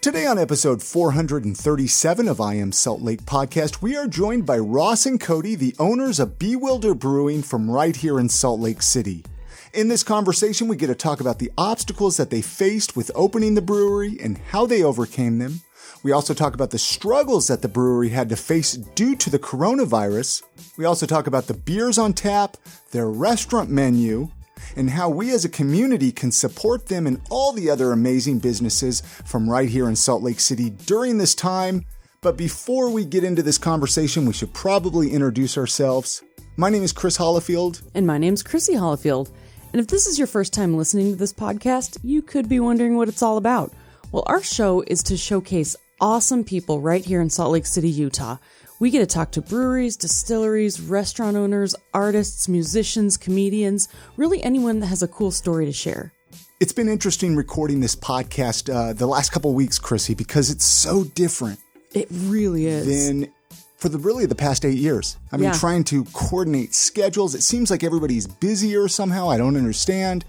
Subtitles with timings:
[0.00, 5.06] Today on episode 437 of I Am Salt Lake podcast, we are joined by Ross
[5.06, 9.24] and Cody, the owners of Bewilder Brewing from right here in Salt Lake City.
[9.72, 13.54] In this conversation, we get to talk about the obstacles that they faced with opening
[13.54, 15.60] the brewery and how they overcame them.
[16.02, 19.38] We also talk about the struggles that the brewery had to face due to the
[19.38, 20.42] coronavirus.
[20.78, 22.56] We also talk about the beers on tap,
[22.90, 24.30] their restaurant menu,
[24.76, 29.02] and how we as a community can support them and all the other amazing businesses
[29.26, 31.84] from right here in Salt Lake City during this time.
[32.22, 36.22] But before we get into this conversation, we should probably introduce ourselves.
[36.56, 37.82] My name is Chris Hollifield.
[37.94, 39.30] And my name's Chrissy Hollifield.
[39.72, 42.96] And if this is your first time listening to this podcast, you could be wondering
[42.96, 43.72] what it's all about.
[44.12, 48.36] Well, our show is to showcase awesome people right here in Salt Lake City, Utah
[48.80, 54.86] we get to talk to breweries, distilleries, restaurant owners, artists, musicians, comedians, really anyone that
[54.86, 56.12] has a cool story to share.
[56.60, 61.04] It's been interesting recording this podcast uh, the last couple weeks, Chrissy, because it's so
[61.04, 61.60] different.
[61.92, 63.08] It really is.
[63.08, 63.30] Than
[63.76, 65.18] for the really the past eight years.
[65.30, 65.52] I mean, Yeah.
[65.52, 67.34] trying to coordinate schedules.
[67.34, 69.28] It seems like everybody's busier somehow.
[69.28, 70.24] I don't understand.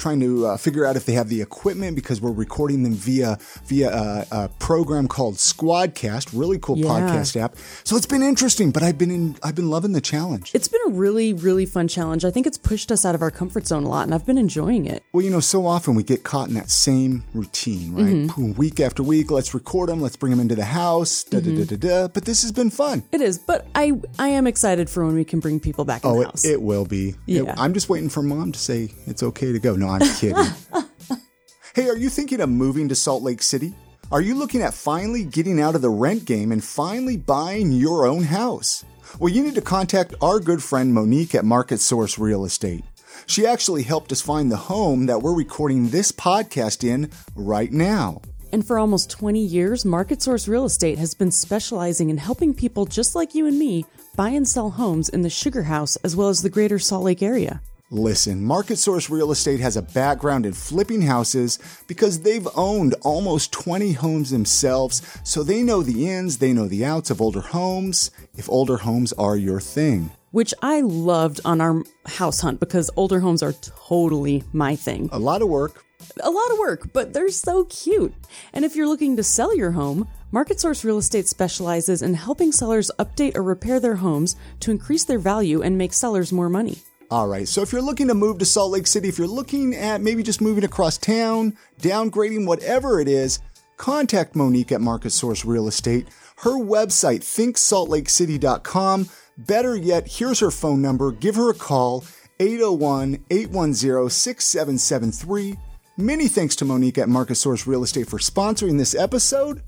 [0.00, 3.36] Trying to uh, figure out if they have the equipment because we're recording them via
[3.66, 6.86] via uh, a program called Squadcast, really cool Yeah.
[6.86, 7.54] podcast app.
[7.84, 10.52] So it's been interesting, but I've been in, I've been loving the challenge.
[10.54, 12.24] It's been a really, really fun challenge.
[12.24, 14.38] I think it's pushed us out of our comfort zone a lot, and I've been
[14.38, 15.02] enjoying it.
[15.12, 18.06] Well, you know, so often we get caught in that same routine, right?
[18.06, 18.52] Mm-hmm.
[18.54, 21.64] Week after week, let's record them, let's bring them into the house, da da da
[21.64, 22.08] da da.
[22.08, 23.02] But this has been fun.
[23.12, 26.10] It is, but I I am excited for when we can bring people back in
[26.10, 26.44] Oh, the it, house.
[26.46, 27.10] it will be.
[27.26, 27.54] It- Yeah.
[27.58, 29.76] I'm just waiting for mom to say it's okay to go.
[29.76, 30.44] No, I'm kidding.
[31.74, 33.74] hey, are you thinking of moving to Salt Lake City?
[34.12, 38.06] Are you looking at finally getting out of the rent game and finally buying your
[38.06, 38.84] own house?
[39.18, 42.84] Well, you need to contact our good friend Monique at Market Source Real Estate.
[43.26, 48.22] She actually helped us find the home that we're recording this podcast in right now.
[48.52, 52.86] And for almost 20 years, Market Source Real Estate has been specializing in helping people
[52.86, 53.84] just like you and me
[54.16, 57.22] buy and sell homes in the Sugar House as well as the greater Salt Lake
[57.22, 57.60] area.
[57.92, 61.58] Listen, Market Source Real Estate has a background in flipping houses
[61.88, 66.84] because they've owned almost 20 homes themselves, so they know the ins, they know the
[66.84, 70.10] outs of older homes, if older homes are your thing.
[70.30, 75.08] which I loved on our house hunt because older homes are totally my thing.
[75.10, 75.84] A lot of work.
[76.22, 78.14] A lot of work, but they're so cute.
[78.52, 82.52] And if you're looking to sell your home, Market Source Real Estate specializes in helping
[82.52, 86.78] sellers update or repair their homes to increase their value and make sellers more money.
[87.10, 89.74] All right, so if you're looking to move to Salt Lake City, if you're looking
[89.74, 93.40] at maybe just moving across town, downgrading, whatever it is,
[93.76, 96.06] contact Monique at Market Source Real Estate.
[96.36, 99.08] Her website, thinksaltlakecity.com.
[99.38, 101.10] Better yet, here's her phone number.
[101.10, 102.04] Give her a call,
[102.38, 105.58] 801 810 6773.
[105.96, 109.62] Many thanks to Monique at Market Source Real Estate for sponsoring this episode.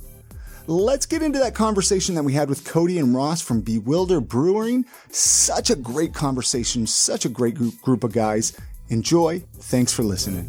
[0.68, 4.84] Let's get into that conversation that we had with Cody and Ross from Bewilder Brewing.
[5.10, 8.56] Such a great conversation, such a great group, group of guys.
[8.88, 9.42] Enjoy.
[9.54, 10.46] Thanks for listening.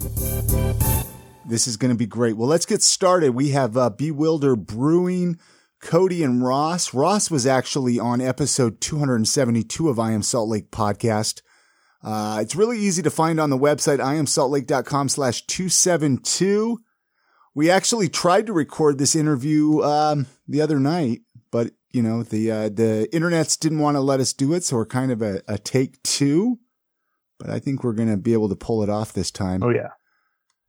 [1.45, 2.37] This is going to be great.
[2.37, 3.31] Well, let's get started.
[3.31, 5.39] We have uh, Bewilder Brewing,
[5.81, 6.93] Cody and Ross.
[6.93, 11.41] Ross was actually on episode 272 of I Am Salt Lake podcast.
[12.03, 16.79] Uh, it's really easy to find on the website, iamsaltlake.com slash 272.
[17.55, 21.21] We actually tried to record this interview um, the other night,
[21.51, 24.77] but you know the uh, the internets didn't want to let us do it, so
[24.77, 26.59] we're kind of a, a take two.
[27.39, 29.61] But I think we're gonna be able to pull it off this time.
[29.63, 29.89] Oh yeah.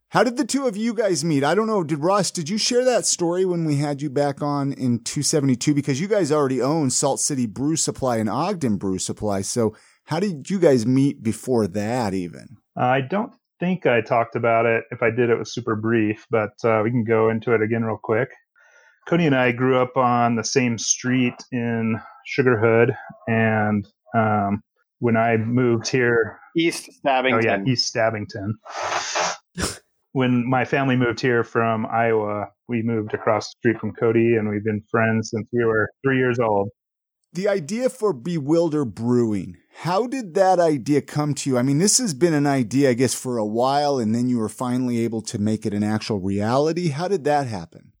[0.09, 1.43] How did the two of you guys meet?
[1.43, 1.83] I don't know.
[1.83, 2.31] Did Ross?
[2.31, 5.73] Did you share that story when we had you back on in 272?
[5.73, 9.41] Because you guys already own Salt City Brew Supply and Ogden Brew Supply.
[9.41, 9.75] So
[10.05, 12.13] how did you guys meet before that?
[12.13, 14.83] Even I don't think I talked about it.
[14.91, 17.83] If I did, it was super brief, but uh, we can go into it again
[17.83, 18.29] real quick.
[19.07, 22.95] Cody and I grew up on the same street in Sugar Hood,
[23.27, 24.63] and um,
[24.99, 27.33] when I moved here, East Stabbington.
[27.33, 28.53] oh yeah, East Stabbington.
[30.13, 34.49] when my family moved here from Iowa, we moved across the street from Cody, and
[34.49, 36.69] we've been friends since we were three years old.
[37.33, 39.57] the idea for Bewilder Brewing.
[39.79, 41.57] How did that idea come to you?
[41.57, 44.37] I mean, this has been an idea, I guess, for a while, and then you
[44.37, 46.89] were finally able to make it an actual reality.
[46.89, 47.91] How did that happen?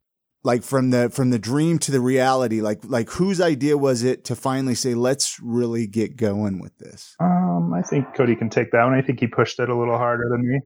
[0.43, 2.61] Like from the from the dream to the reality.
[2.61, 7.15] Like like whose idea was it to finally say, let's really get going with this?
[7.19, 8.93] Um, I think Cody can take that one.
[8.93, 10.61] I think he pushed it a little harder than me.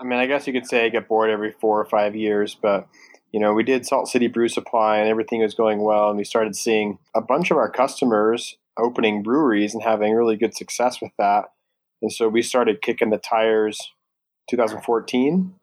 [0.00, 2.56] I mean, I guess you could say I get bored every four or five years,
[2.60, 2.88] but
[3.32, 6.24] you know, we did Salt City Brew Supply and everything was going well, and we
[6.24, 11.12] started seeing a bunch of our customers opening breweries and having really good success with
[11.18, 11.46] that.
[12.00, 13.78] And so we started kicking the tires
[14.50, 15.54] 2014.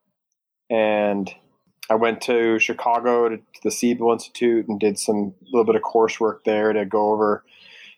[0.69, 1.33] And
[1.89, 6.43] I went to Chicago to, the Siebel Institute and did some little bit of coursework
[6.43, 7.43] there to go over,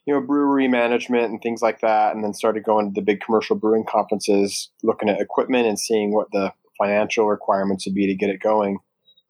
[0.05, 2.13] you know, brewery management and things like that.
[2.13, 6.13] And then started going to the big commercial brewing conferences, looking at equipment and seeing
[6.13, 8.79] what the financial requirements would be to get it going.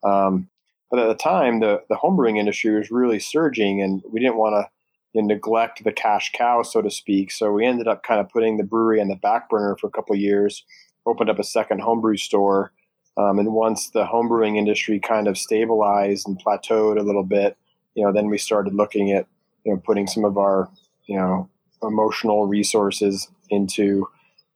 [0.04, 0.48] Um,
[0.90, 4.54] but at the time, the, the homebrewing industry was really surging, and we didn't want
[4.54, 4.70] to
[5.12, 7.30] you know, neglect the cash cow, so to speak.
[7.30, 9.90] So we ended up kind of putting the brewery on the back burner for a
[9.90, 10.64] couple years,
[11.06, 12.72] opened up a second homebrew store.
[13.16, 17.56] Um, and once the homebrewing industry kind of stabilized and plateaued a little bit,
[17.94, 19.26] you know, then we started looking at,
[19.64, 20.70] you know, putting some of our,
[21.06, 21.48] you know,
[21.82, 24.06] emotional resources into,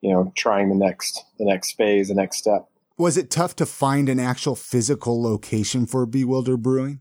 [0.00, 2.68] you know, trying the next, the next phase, the next step.
[2.98, 7.00] Was it tough to find an actual physical location for Bewilder Brewing?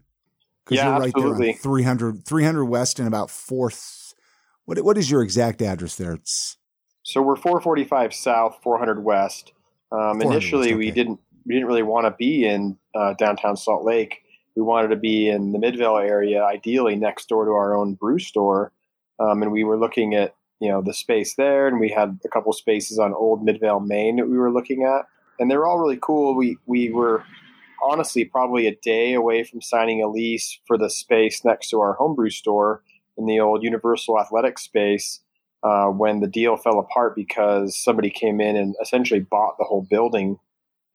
[0.70, 1.46] Yeah, you're right absolutely.
[1.48, 4.14] there on 300, 300 West and about fourth.
[4.66, 6.14] What what is your exact address there?
[6.14, 6.58] It's
[7.04, 9.54] so we're 445 South, 400 West.
[9.92, 13.58] Um, 400 initially, West, we didn't we didn't really want to be in uh, downtown
[13.58, 14.22] Salt Lake.
[14.56, 18.20] We wanted to be in the Midvale area, ideally next door to our own brew
[18.20, 18.72] store.
[19.20, 22.30] Um, and we were looking at you know the space there, and we had a
[22.30, 25.06] couple spaces on Old Midvale, Main that we were looking at,
[25.40, 26.36] and they were all really cool.
[26.36, 27.24] We we were
[27.84, 31.94] honestly probably a day away from signing a lease for the space next to our
[31.94, 32.84] homebrew store
[33.18, 35.20] in the old Universal Athletic space
[35.64, 39.86] uh, when the deal fell apart because somebody came in and essentially bought the whole
[39.90, 40.40] building.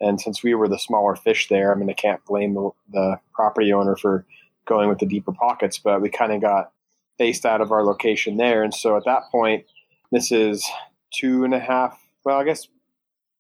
[0.00, 3.20] And since we were the smaller fish there, I mean, I can't blame the, the
[3.32, 4.26] property owner for
[4.66, 6.72] going with the deeper pockets, but we kind of got
[7.18, 8.62] based out of our location there.
[8.62, 9.64] And so at that point,
[10.12, 10.68] this is
[11.14, 12.68] two and a half, well, I guess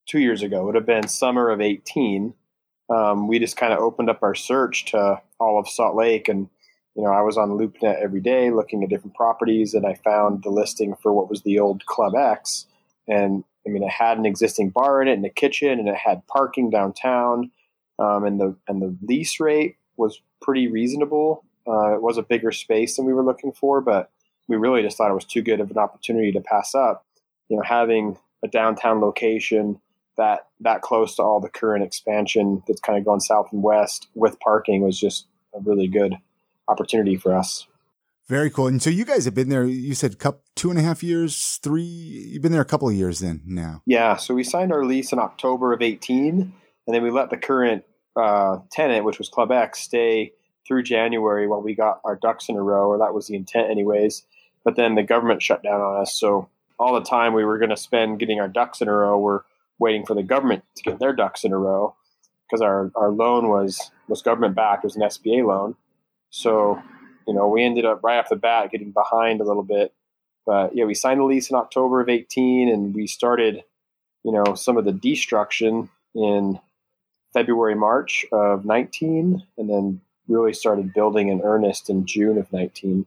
[0.06, 2.32] two years ago, it would have been summer of 18
[2.88, 6.28] um, we just kind of opened up our search to all of Salt Lake.
[6.28, 6.48] And,
[6.94, 10.42] you know, I was on LoopNet every day looking at different properties and I found
[10.42, 12.66] the listing for what was the old Club X.
[13.08, 15.96] And I mean, it had an existing bar in it and a kitchen and it
[15.96, 17.50] had parking downtown.
[17.98, 21.44] Um, and the, and the lease rate was pretty reasonable.
[21.66, 24.10] Uh, it was a bigger space than we were looking for, but
[24.48, 27.04] we really just thought it was too good of an opportunity to pass up.
[27.48, 29.80] You know, having a downtown location,
[30.16, 34.08] that that close to all the current expansion that's kind of going south and west
[34.14, 36.14] with parking was just a really good
[36.68, 37.66] opportunity for us.
[38.28, 38.66] very cool.
[38.66, 39.64] And so you guys have been there.
[39.64, 41.82] You said cup two and a half years, three.
[41.82, 43.82] You've been there a couple of years then now.
[43.86, 46.52] Yeah, so we signed our lease in October of 18, and
[46.94, 47.84] then we let the current
[48.16, 50.32] uh, tenant, which was Club X, stay
[50.66, 53.70] through January while we got our ducks in a row, or that was the intent,
[53.70, 54.24] anyways.
[54.64, 56.48] But then the government shut down on us, so
[56.78, 59.42] all the time we were going to spend getting our ducks in a row, we're
[59.78, 61.94] waiting for the government to get their ducks in a row
[62.46, 65.74] because our, our loan was was government backed, it was an SBA loan.
[66.30, 66.80] So,
[67.26, 69.92] you know, we ended up right off the bat getting behind a little bit.
[70.44, 73.64] But yeah, we signed the lease in October of 18 and we started,
[74.22, 76.60] you know, some of the destruction in
[77.32, 83.06] February, March of 19, and then really started building in earnest in June of 19.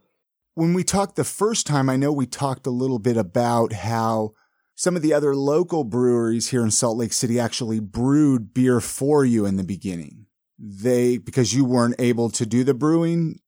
[0.56, 4.33] When we talked the first time, I know we talked a little bit about how
[4.80, 9.26] some of the other local breweries here in Salt Lake City actually brewed beer for
[9.26, 10.26] you in the beginning.
[10.58, 13.42] They, because you weren't able to do the brewing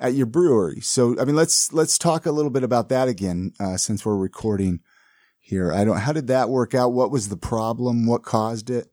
[0.00, 0.80] at your brewery.
[0.80, 4.16] So, I mean, let's, let's talk a little bit about that again, uh, since we're
[4.16, 4.80] recording
[5.40, 5.70] here.
[5.70, 6.94] I don't, how did that work out?
[6.94, 8.06] What was the problem?
[8.06, 8.86] What caused it?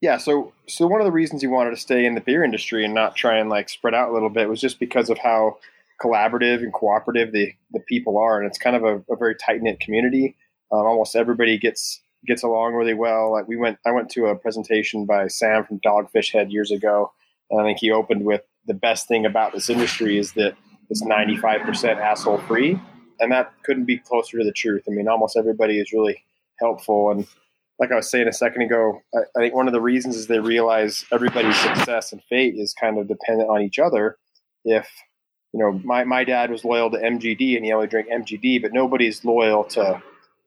[0.00, 2.82] Yeah, so so one of the reasons he wanted to stay in the beer industry
[2.82, 5.58] and not try and like spread out a little bit was just because of how
[6.02, 9.60] collaborative and cooperative the, the people are, and it's kind of a, a very tight
[9.60, 10.34] knit community.
[10.72, 13.32] Um, almost everybody gets gets along really well.
[13.32, 17.12] Like we went, I went to a presentation by Sam from Dogfish Head years ago,
[17.50, 20.54] and I think he opened with the best thing about this industry is that
[20.90, 22.80] it's ninety five percent asshole free,
[23.18, 24.84] and that couldn't be closer to the truth.
[24.88, 26.22] I mean, almost everybody is really
[26.60, 27.26] helpful and
[27.80, 30.26] like I was saying a second ago, I, I, think one of the reasons is
[30.26, 34.18] they realize everybody's success and fate is kind of dependent on each other.
[34.66, 34.86] If
[35.52, 38.72] you know, my, my dad was loyal to MGD and he only drank MGD, but
[38.72, 40.00] nobody's loyal to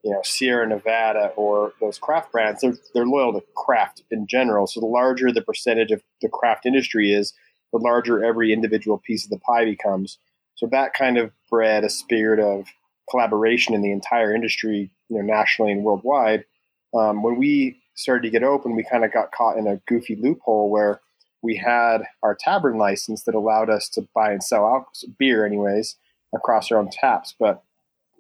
[0.04, 2.62] you know Sierra Nevada or those craft brands.
[2.62, 4.68] They're they're loyal to craft in general.
[4.68, 7.34] So the larger the percentage of the craft industry is,
[7.72, 10.18] the larger every individual piece of the pie becomes.
[10.56, 12.68] So that kind of bred a spirit of
[13.10, 16.46] collaboration in the entire industry, you know, nationally and worldwide
[16.94, 20.16] um, when we started to get open, we kind of got caught in a goofy
[20.16, 21.02] loophole where
[21.42, 25.98] we had our tavern license that allowed us to buy and sell alcohol, beer, anyways,
[26.34, 27.36] across our own taps.
[27.38, 27.64] But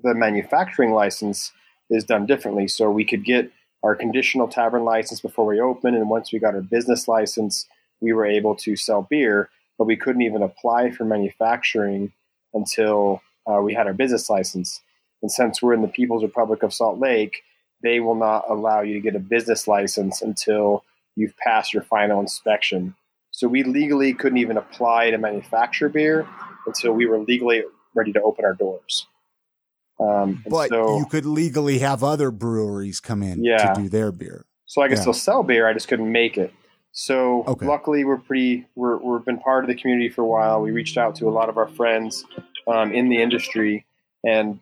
[0.03, 1.51] the manufacturing license
[1.93, 2.67] is done differently.
[2.67, 3.51] So we could get
[3.83, 7.67] our conditional tavern license before we open, and once we got our business license,
[8.01, 9.49] we were able to sell beer.
[9.77, 12.13] But we couldn't even apply for manufacturing
[12.53, 14.81] until uh, we had our business license.
[15.21, 17.43] And since we're in the People's Republic of Salt Lake,
[17.81, 20.83] they will not allow you to get a business license until
[21.15, 22.95] you've passed your final inspection.
[23.31, 26.27] So we legally couldn't even apply to manufacture beer
[26.67, 27.63] until we were legally
[27.95, 29.07] ready to open our doors.
[29.99, 33.73] Um, but so, you could legally have other breweries come in yeah.
[33.73, 34.45] to do their beer.
[34.65, 35.01] So I could yeah.
[35.01, 35.67] still sell beer.
[35.67, 36.53] I just couldn't make it.
[36.93, 37.65] So okay.
[37.65, 40.61] luckily, we're pretty we're we've been part of the community for a while.
[40.61, 42.23] We reached out to a lot of our friends
[42.67, 43.85] um, in the industry,
[44.23, 44.59] and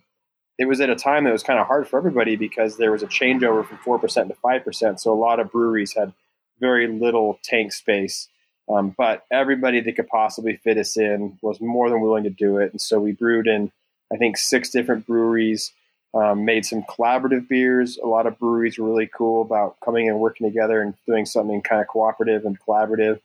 [0.58, 3.04] it was at a time that was kind of hard for everybody because there was
[3.04, 5.02] a changeover from four percent to five percent.
[5.02, 6.14] So a lot of breweries had
[6.60, 8.30] very little tank space,
[8.70, 12.58] um, but everybody that could possibly fit us in was more than willing to do
[12.58, 12.72] it.
[12.72, 13.74] And so we brewed in,
[14.12, 15.74] I think, six different breweries
[16.14, 17.98] um, made some collaborative beers.
[17.98, 21.62] A lot of breweries were really cool about coming and working together and doing something
[21.62, 23.20] kind of cooperative and collaborative.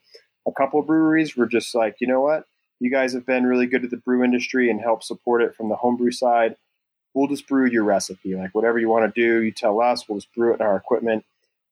[0.47, 2.47] A couple breweries were just like, you know what?
[2.78, 5.69] You guys have been really good to the brew industry and help support it from
[5.69, 6.57] the homebrew side.
[7.14, 8.37] We'll just brew your recipe.
[8.37, 10.09] Like whatever you want to do, you tell us.
[10.09, 11.25] We'll just brew it in our equipment.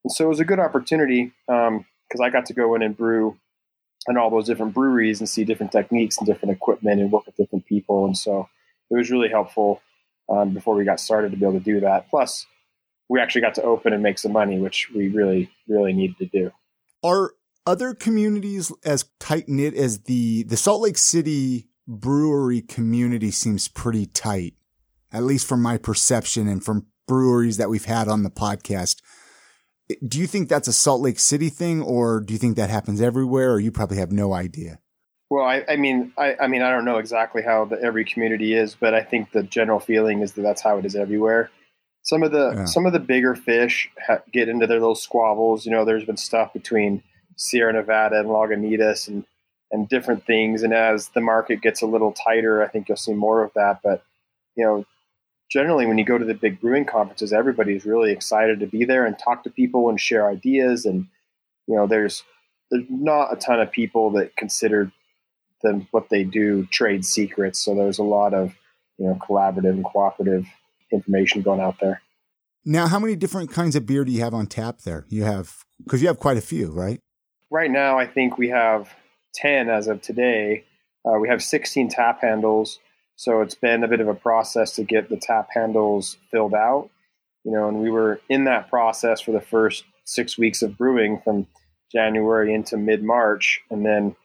[0.03, 1.85] And so it was a good opportunity because um,
[2.23, 3.37] I got to go in and brew
[4.09, 7.37] in all those different breweries and see different techniques and different equipment and work with
[7.37, 8.05] different people.
[8.05, 8.49] And so
[8.95, 9.83] it was really helpful
[10.29, 12.09] um, before we got started to be able to do that.
[12.09, 12.47] Plus,
[13.09, 16.27] we actually got to open and make some money, which we really, really needed to
[16.27, 16.51] do.
[17.03, 17.33] Are
[17.67, 24.07] other communities as tight knit as the the Salt Lake City brewery community seems pretty
[24.07, 24.55] tight,
[25.13, 29.03] at least from my perception and from breweries that we've had on the podcast.
[30.07, 33.03] Do you think that's a Salt Lake City thing, or do you think that happens
[33.03, 34.79] everywhere, or you probably have no idea?
[35.35, 38.55] Well, I, I mean, I, I, mean, I don't know exactly how the, every community
[38.55, 41.51] is, but I think the general feeling is that that's how it is everywhere.
[42.03, 42.65] Some of the yeah.
[42.67, 45.67] some of the bigger fish ha- get into their little squabbles.
[45.67, 47.03] You know, there's been stuff between
[47.35, 49.25] Sierra Nevada and Lagunitas and
[49.73, 50.63] and different things.
[50.63, 53.81] And as the market gets a little tighter, I think you'll see more of that.
[53.83, 54.05] But
[54.55, 54.87] you know,
[55.51, 59.05] generally, when you go to the big brewing conferences, everybody's really excited to be there
[59.05, 60.85] and talk to people and share ideas.
[60.85, 61.09] And
[61.67, 62.23] you know, there's
[62.71, 64.93] there's not a ton of people that consider
[65.65, 67.59] them what they do trade secrets.
[67.59, 68.55] So there's a lot of
[68.99, 70.47] you know collaborative and cooperative
[70.93, 72.01] information going out there.
[72.65, 75.05] Now, how many different kinds of beer do you have on tap there?
[75.09, 77.01] You have because you have quite a few, right?
[77.51, 78.89] Right now, I think we have
[79.35, 80.65] ten as of today.
[81.07, 82.79] Uh, we have 16 tap handles,
[83.17, 86.89] so it's been a bit of a process to get the tap handles filled out.
[87.45, 91.21] You know, and we were in that process for the first six weeks of brewing
[91.23, 91.47] from
[91.93, 94.17] January into mid March, and then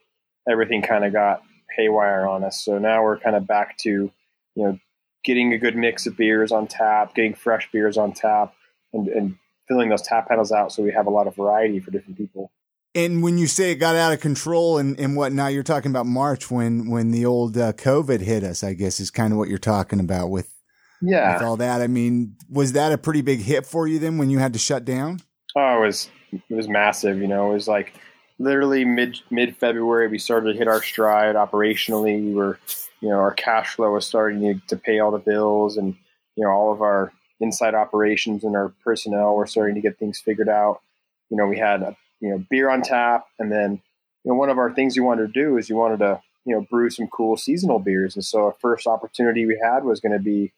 [0.48, 1.42] everything kind of got
[1.76, 2.64] haywire on us.
[2.64, 4.12] So now we're kind of back to, you
[4.56, 4.78] know,
[5.24, 8.54] getting a good mix of beers on tap, getting fresh beers on tap,
[8.92, 9.36] and, and
[9.68, 12.50] filling those tap panels out so we have a lot of variety for different people.
[12.94, 16.06] And when you say it got out of control and, and whatnot, you're talking about
[16.06, 19.48] March when, when the old uh, COVID hit us, I guess is kind of what
[19.48, 20.52] you're talking about with,
[21.00, 21.34] yeah.
[21.34, 21.82] with all that.
[21.82, 24.58] I mean, was that a pretty big hit for you then when you had to
[24.58, 25.20] shut down?
[25.54, 27.18] Oh, it was, it was massive.
[27.18, 27.94] You know, it was like,
[28.40, 32.24] literally mid mid February, we started to hit our stride operationally.
[32.24, 32.58] We were,
[33.00, 35.94] you know, our cash flow was starting to, to pay all the bills, and
[36.34, 40.18] you know, all of our inside operations and our personnel were starting to get things
[40.18, 40.80] figured out.
[41.28, 43.82] You know, we had a, you know beer on tap, and then
[44.24, 46.54] you know one of our things you wanted to do is you wanted to you
[46.54, 50.12] know brew some cool seasonal beers, and so our first opportunity we had was going
[50.12, 50.52] to be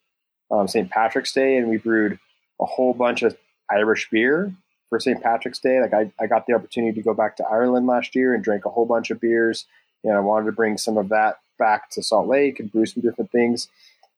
[0.50, 0.88] um, St.
[0.88, 2.18] Patrick's Day, and we brewed
[2.60, 3.36] a whole bunch of
[3.70, 4.54] Irish beer
[4.92, 5.22] for St.
[5.22, 5.80] Patrick's Day.
[5.80, 8.66] Like I, I got the opportunity to go back to Ireland last year and drank
[8.66, 9.64] a whole bunch of beers.
[10.04, 13.02] And I wanted to bring some of that back to Salt Lake and brew some
[13.02, 13.68] different things.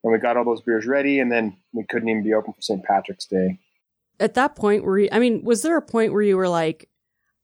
[0.02, 2.60] And we got all those beers ready, and then we couldn't even be open for
[2.60, 2.82] St.
[2.82, 3.60] Patrick's Day.
[4.18, 6.88] At that point, where you, I mean, was there a point where you were like,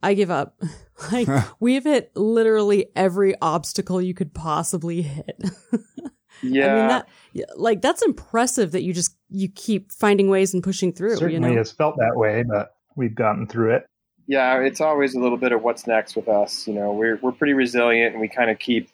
[0.03, 0.61] I give up?
[1.13, 1.29] like,
[1.61, 5.41] we've hit literally every obstacle you could possibly hit.
[6.43, 6.67] yeah.
[6.75, 7.09] I mean, that,
[7.55, 11.15] like, that's impressive that you just, you keep finding ways and pushing through.
[11.17, 11.59] Certainly you know?
[11.59, 13.87] has felt that way, but we've gotten through it.
[14.27, 16.67] Yeah, it's always a little bit of what's next with us.
[16.67, 18.89] You know, we're we're pretty resilient and we kind of keep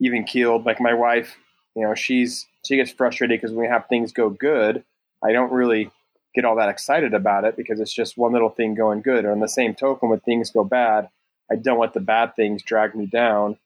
[0.00, 0.64] even keeled.
[0.64, 1.36] Like my wife,
[1.76, 4.84] you know, she's she gets frustrated because when we have things go good,
[5.22, 5.90] I don't really
[6.34, 9.24] get all that excited about it because it's just one little thing going good.
[9.24, 11.08] Or on the same token, when things go bad,
[11.50, 13.58] I don't let the bad things drag me down.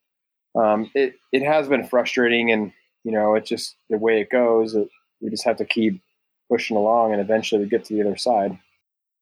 [0.54, 2.73] Um, it it has been frustrating, and
[3.04, 4.75] you know, it's just the way it goes.
[4.75, 4.88] It,
[5.21, 6.00] we just have to keep
[6.49, 8.59] pushing along, and eventually we get to the other side.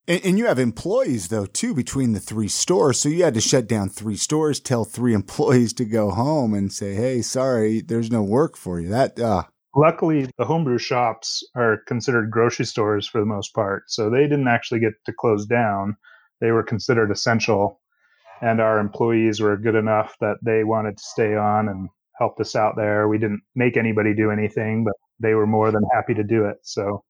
[0.09, 3.41] And, and, you have employees though too between the three stores, so you had to
[3.41, 8.11] shut down three stores, tell three employees to go home, and say, "Hey, sorry, there's
[8.11, 9.45] no work for you." That uh,
[9.77, 14.49] luckily the homebrew shops are considered grocery stores for the most part, so they didn't
[14.49, 15.97] actually get to close down.
[16.41, 17.81] They were considered essential,
[18.41, 22.57] and our employees were good enough that they wanted to stay on and helped us
[22.57, 23.07] out there.
[23.07, 26.57] We didn't make anybody do anything, but they were more than happy to do it.
[26.63, 27.05] So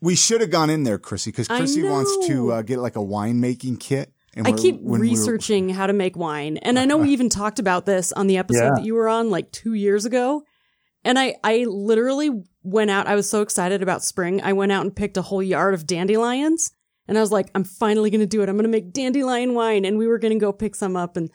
[0.00, 3.00] We should have gone in there, Chrissy, because Chrissy wants to uh, get like a
[3.00, 4.12] winemaking kit.
[4.34, 6.58] And I keep when we were- researching how to make wine.
[6.58, 8.70] And I know we even talked about this on the episode Yeah.
[8.76, 10.42] that you were on like two years ago.
[11.04, 12.30] And I, I literally
[12.62, 13.06] went out.
[13.06, 14.42] I was so excited about spring.
[14.42, 16.70] I went out and picked a whole yard of dandelions.
[17.08, 18.48] And I was like, I'm finally going to do it.
[18.48, 19.84] I'm going to make dandelion wine.
[19.84, 21.16] And we were going to go pick some up.
[21.16, 21.30] And,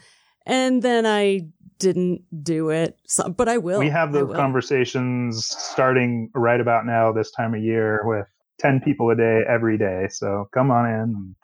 [0.45, 1.41] and then I
[1.79, 2.95] didn't do it.
[3.07, 3.79] So, but I will.
[3.79, 8.27] we have I those conversations starting right about now, this time of year, with
[8.63, 10.07] 10 people a day every day.
[10.09, 11.35] So come on in and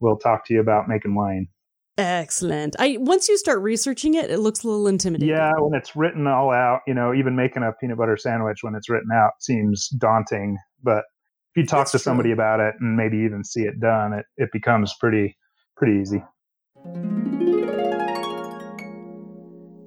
[0.00, 1.48] we'll talk to you about making wine.
[1.98, 2.76] Excellent.
[2.78, 5.34] I, once you start researching it, it looks a little intimidating.
[5.34, 8.74] Yeah, when it's written all out, you know, even making a peanut butter sandwich when
[8.74, 10.56] it's written out seems daunting.
[10.82, 11.04] But
[11.54, 12.04] if you talk That's to true.
[12.04, 15.36] somebody about it and maybe even see it done, it, it becomes pretty
[15.76, 16.22] pretty easy.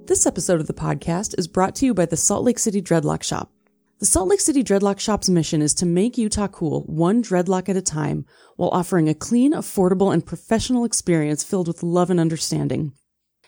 [0.06, 3.22] This episode of the podcast is brought to you by the Salt Lake City Dreadlock
[3.22, 3.53] Shop.
[4.00, 7.76] The Salt Lake City Dreadlock Shop's mission is to make Utah cool, one dreadlock at
[7.76, 12.92] a time, while offering a clean, affordable, and professional experience filled with love and understanding.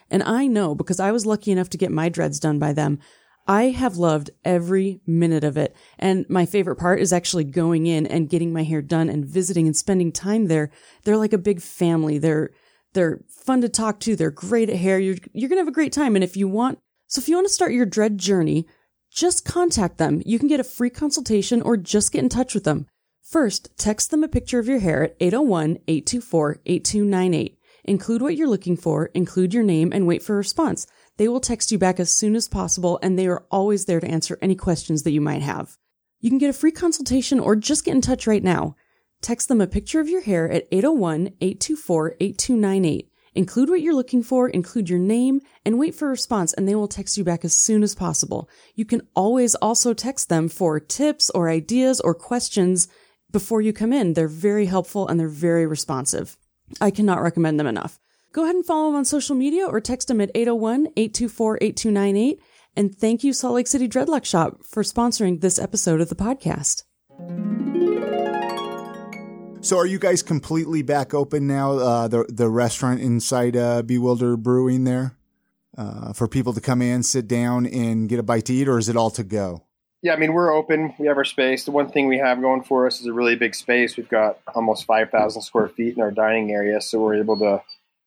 [0.09, 2.99] And I know because I was lucky enough to get my dreads done by them.
[3.45, 5.75] I have loved every minute of it.
[5.99, 9.67] And my favorite part is actually going in and getting my hair done and visiting
[9.67, 10.71] and spending time there.
[11.03, 12.19] They're like a big family.
[12.19, 12.51] They're,
[12.93, 14.15] they're fun to talk to.
[14.15, 14.97] They're great at hair.
[14.97, 16.15] You're, you're going to have a great time.
[16.15, 18.65] And if you want, so if you want to start your dread journey,
[19.17, 20.21] just contact them.
[20.27, 22.85] You can get a free consultation or just get in touch with them.
[23.23, 27.57] First, text them a picture of your hair at 801-824-8298.
[27.85, 30.85] Include what you're looking for, include your name, and wait for a response.
[31.17, 34.07] They will text you back as soon as possible, and they are always there to
[34.07, 35.79] answer any questions that you might have.
[36.19, 38.75] You can get a free consultation or just get in touch right now.
[39.23, 43.07] Text them a picture of your hair at 801-824-8298.
[43.37, 46.73] Include what you're looking for, include your name, and wait for a response, and they
[46.73, 48.49] will text you back as soon as possible.
[48.73, 52.87] You can always also text them for tips or ideas or questions
[53.31, 54.13] before you come in.
[54.13, 56.35] They're very helpful and they're very responsive.
[56.81, 57.99] I cannot recommend them enough.
[58.33, 62.39] Go ahead and follow them on social media or text them at 801-824-8298.
[62.75, 66.85] And thank you, Salt Lake City Dreadlock Shop, for sponsoring this episode of the podcast.
[69.67, 71.73] So, are you guys completely back open now?
[71.73, 75.17] Uh, the the restaurant inside uh, Bewilder Brewing there
[75.77, 78.77] uh, for people to come in, sit down, and get a bite to eat, or
[78.77, 79.65] is it all to go?
[80.01, 80.93] Yeah, I mean, we're open.
[80.97, 81.65] We have our space.
[81.65, 83.97] The one thing we have going for us is a really big space.
[83.97, 87.61] We've got almost 5,000 square feet in our dining area, so we're able to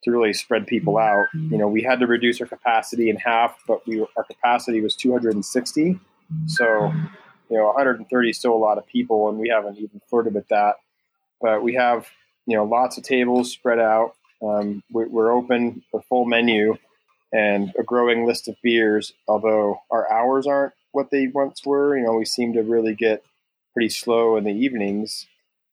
[0.05, 1.27] to really spread people out.
[1.35, 4.97] You know, we had to reduce our capacity in half, but we our capacity was
[4.97, 6.01] 260.
[6.47, 6.65] So,
[7.51, 10.49] you know, 130 is still a lot of people, and we haven't even flirted with
[10.49, 10.77] that.
[11.41, 12.07] But we have,
[12.47, 14.15] you know, lots of tables spread out.
[14.43, 16.77] Um, we, we're open, a full menu,
[17.33, 19.13] and a growing list of beers.
[19.29, 23.25] Although our hours aren't what they once were, you know, we seem to really get
[23.73, 25.27] pretty slow in the evenings.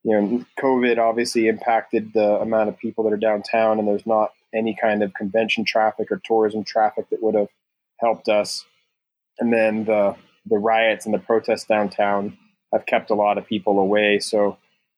[0.03, 4.31] You know, COVID obviously impacted the amount of people that are downtown, and there's not
[4.53, 7.49] any kind of convention traffic or tourism traffic that would have
[7.99, 8.65] helped us.
[9.39, 10.15] And then the
[10.49, 12.37] the riots and the protests downtown
[12.71, 14.19] have kept a lot of people away.
[14.19, 14.57] So,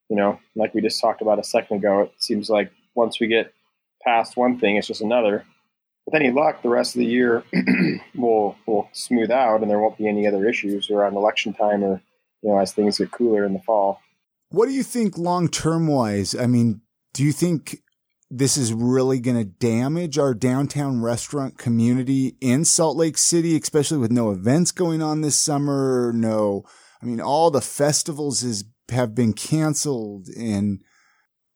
[0.09, 3.27] you know, like we just talked about a second ago, it seems like once we
[3.27, 3.53] get
[4.03, 5.45] past one thing, it's just another.
[6.05, 7.43] With any luck, the rest of the year
[8.15, 12.01] will will smooth out, and there won't be any other issues around election time or
[12.41, 14.01] you know as things get cooler in the fall.
[14.49, 16.33] What do you think long term wise?
[16.33, 16.81] I mean,
[17.13, 17.81] do you think
[18.31, 23.97] this is really going to damage our downtown restaurant community in Salt Lake City, especially
[23.97, 26.11] with no events going on this summer?
[26.13, 26.63] No,
[27.01, 30.81] I mean, all the festivals is, have been canceled and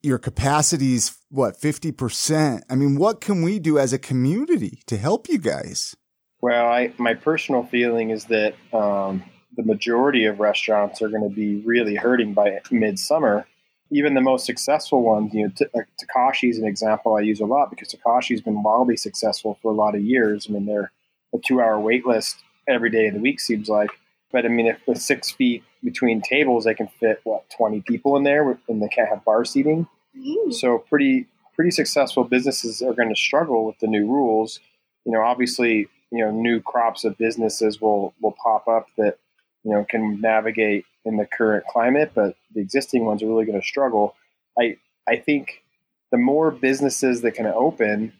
[0.01, 2.61] your capacity's what, 50%?
[2.69, 5.95] I mean, what can we do as a community to help you guys?
[6.41, 9.23] Well, I my personal feeling is that um,
[9.55, 13.47] the majority of restaurants are going to be really hurting by midsummer.
[13.91, 17.45] Even the most successful ones, you know, like Takashi is an example I use a
[17.45, 20.47] lot because Takashi's been wildly successful for a lot of years.
[20.49, 20.91] I mean, they're
[21.33, 23.91] a two-hour wait list every day of the week seems like.
[24.33, 28.17] But I mean, if with six feet between tables, they can fit what twenty people
[28.17, 29.87] in there, and they can't have bar seating.
[30.17, 30.53] Mm.
[30.53, 34.59] So pretty pretty successful businesses are going to struggle with the new rules.
[35.05, 39.19] You know, obviously, you know, new crops of businesses will will pop up that
[39.63, 43.59] you know can navigate in the current climate, but the existing ones are really going
[43.59, 44.15] to struggle.
[44.59, 45.63] I I think
[46.11, 48.13] the more businesses that can open,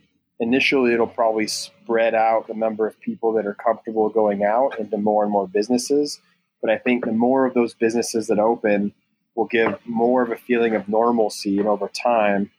[0.43, 4.97] initially it'll probably spread out the number of people that are comfortable going out into
[4.97, 6.19] more and more businesses.
[6.61, 8.93] But I think the more of those businesses that open
[9.35, 12.51] will give more of a feeling of normalcy, and over time,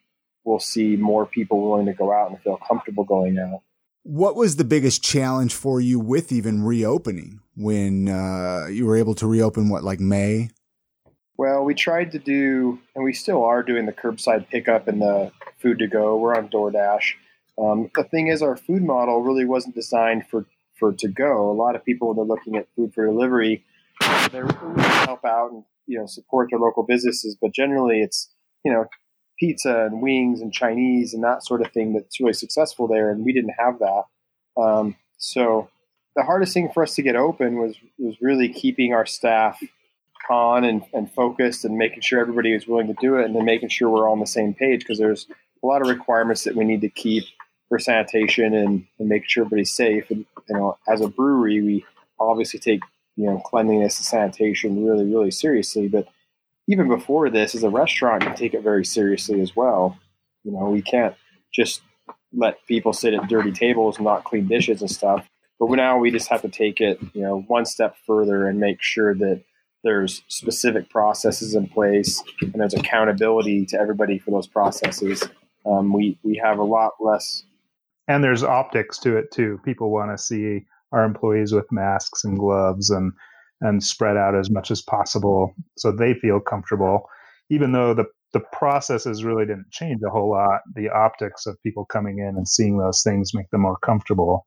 [0.44, 3.60] we'll see more people willing to go out and feel comfortable going out.
[4.02, 9.14] What was the biggest challenge for you with even reopening when uh, you were able
[9.14, 9.70] to reopen?
[9.70, 10.50] What like May?
[11.36, 15.32] Well, we tried to do, and we still are doing the curbside pickup and the
[15.58, 16.16] food to go.
[16.18, 17.14] We're on DoorDash.
[17.58, 21.50] Um, the thing is, our food model really wasn't designed for for to go.
[21.50, 23.64] A lot of people, when they're looking at food for delivery,
[24.32, 27.36] they're really help out and you know support their local businesses.
[27.40, 28.30] But generally, it's
[28.64, 28.86] you know
[29.38, 33.24] pizza and wings and Chinese and that sort of thing that's really successful there, and
[33.24, 34.02] we didn't have that.
[34.60, 35.68] Um, so
[36.16, 39.60] the hardest thing for us to get open was was really keeping our staff
[40.30, 43.44] on and, and focused and making sure everybody was willing to do it and then
[43.44, 45.26] making sure we're all on the same page because there's
[45.62, 47.24] a lot of requirements that we need to keep
[47.68, 50.10] for sanitation and, and sure everybody's safe.
[50.10, 51.84] And you know, as a brewery, we
[52.18, 52.80] obviously take
[53.16, 55.88] you know cleanliness and sanitation really, really seriously.
[55.88, 56.08] But
[56.68, 59.98] even before this, as a restaurant, you take it very seriously as well.
[60.44, 61.14] You know, we can't
[61.52, 61.82] just
[62.32, 65.28] let people sit at dirty tables and not clean dishes and stuff.
[65.58, 68.82] But now we just have to take it, you know, one step further and make
[68.82, 69.42] sure that
[69.84, 75.22] there's specific processes in place and there's accountability to everybody for those processes.
[75.66, 77.44] Um, we we have a lot less,
[78.08, 79.58] and there's optics to it too.
[79.64, 83.12] People want to see our employees with masks and gloves and
[83.60, 87.08] and spread out as much as possible so they feel comfortable.
[87.50, 91.84] Even though the the processes really didn't change a whole lot, the optics of people
[91.84, 94.46] coming in and seeing those things make them more comfortable.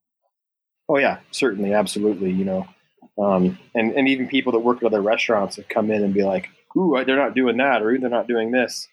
[0.90, 2.32] Oh yeah, certainly, absolutely.
[2.32, 2.68] You know,
[3.18, 6.24] um, and and even people that work at other restaurants have come in and be
[6.24, 8.88] like, "Ooh, they're not doing that," or "They're not doing this."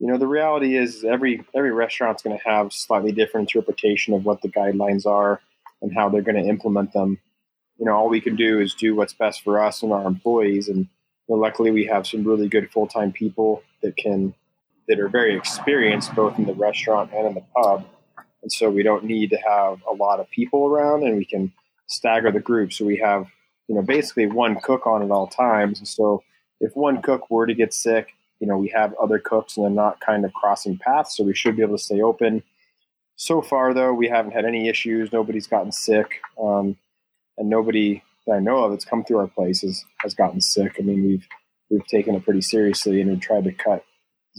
[0.00, 4.24] You know, the reality is every every restaurant's going to have slightly different interpretation of
[4.24, 5.40] what the guidelines are
[5.82, 7.18] and how they're going to implement them.
[7.78, 10.68] You know, all we can do is do what's best for us and our employees.
[10.68, 10.86] And you
[11.28, 14.34] know, luckily, we have some really good full time people that can
[14.88, 17.86] that are very experienced both in the restaurant and in the pub.
[18.42, 21.52] And so we don't need to have a lot of people around, and we can
[21.86, 22.72] stagger the group.
[22.72, 23.26] So we have
[23.70, 25.78] you know, basically one cook on at all times.
[25.78, 26.24] And so
[26.60, 28.08] if one cook were to get sick,
[28.40, 31.16] you know, we have other cooks and they're not kind of crossing paths.
[31.16, 32.42] So we should be able to stay open.
[33.16, 35.12] So far, though, we haven't had any issues.
[35.12, 36.22] Nobody's gotten sick.
[36.42, 36.76] Um,
[37.36, 40.76] and nobody that I know of that's come through our places has gotten sick.
[40.78, 41.28] I mean, we've,
[41.70, 43.84] we've taken it pretty seriously and we've tried to cut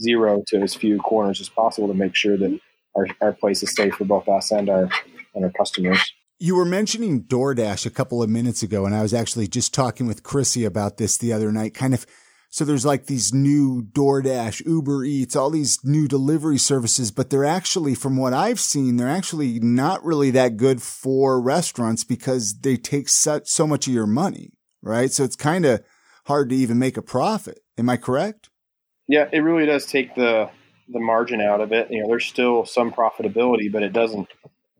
[0.00, 2.58] zero to as few corners as possible to make sure that
[2.96, 4.88] our, our place is safe for both us and our,
[5.34, 6.12] and our customers.
[6.40, 10.08] You were mentioning DoorDash a couple of minutes ago, and I was actually just talking
[10.08, 11.72] with Chrissy about this the other night.
[11.72, 12.04] Kind of,
[12.52, 17.46] so there's like these new DoorDash, Uber Eats, all these new delivery services, but they're
[17.46, 22.76] actually, from what I've seen, they're actually not really that good for restaurants because they
[22.76, 24.50] take such, so much of your money,
[24.82, 25.10] right?
[25.10, 25.82] So it's kind of
[26.26, 27.60] hard to even make a profit.
[27.78, 28.50] Am I correct?
[29.08, 30.50] Yeah, it really does take the
[30.88, 31.90] the margin out of it.
[31.90, 34.28] You know, there's still some profitability, but it doesn't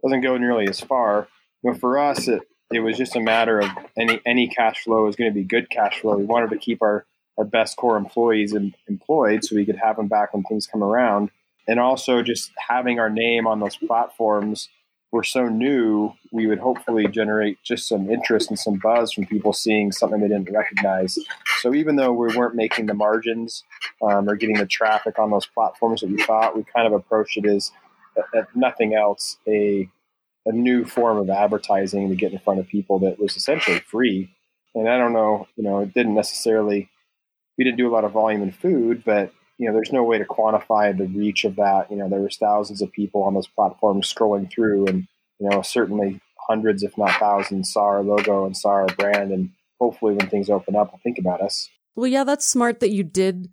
[0.03, 1.27] doesn't go nearly as far.
[1.63, 5.17] But for us, it, it was just a matter of any any cash flow is
[5.17, 6.19] going to be good cash flow.
[6.19, 7.07] We wanted to keep our,
[7.43, 10.83] our best core employees in, employed so we could have them back when things come
[10.83, 11.31] around.
[11.67, 14.69] And also just having our name on those platforms
[15.11, 19.53] were so new, we would hopefully generate just some interest and some buzz from people
[19.53, 21.19] seeing something they didn't recognize.
[21.61, 23.65] So even though we weren't making the margins
[24.01, 27.37] um, or getting the traffic on those platforms that we thought, we kind of approached
[27.37, 27.73] it as,
[28.33, 29.89] if nothing else, a
[30.45, 34.35] a new form of advertising to get in front of people that was essentially free.
[34.75, 36.89] And I don't know, you know, it didn't necessarily,
[37.63, 40.19] we didn't do a lot of volume in food, but, you know, there's no way
[40.19, 41.87] to quantify the reach of that.
[41.91, 45.07] You know, there was thousands of people on those platforms scrolling through and,
[45.39, 49.31] you know, certainly hundreds, if not thousands, saw our logo and saw our brand.
[49.31, 51.69] And hopefully when things open up, will think about us.
[51.95, 53.49] Well, yeah, that's smart that you did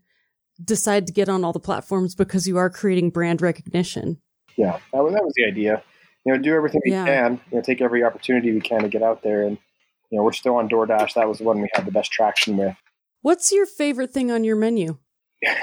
[0.63, 4.17] decide to get on all the platforms because you are creating brand recognition.
[4.58, 5.84] Yeah, that was, that was the idea
[6.26, 7.06] you know, do everything we yeah.
[7.06, 9.43] can, you know, take every opportunity we can to get out there.
[9.43, 9.58] And,
[10.10, 11.13] you know, we're still on DoorDash.
[11.13, 12.76] That was the one we had the best traction with.
[13.21, 14.97] What's your favorite thing on your menu?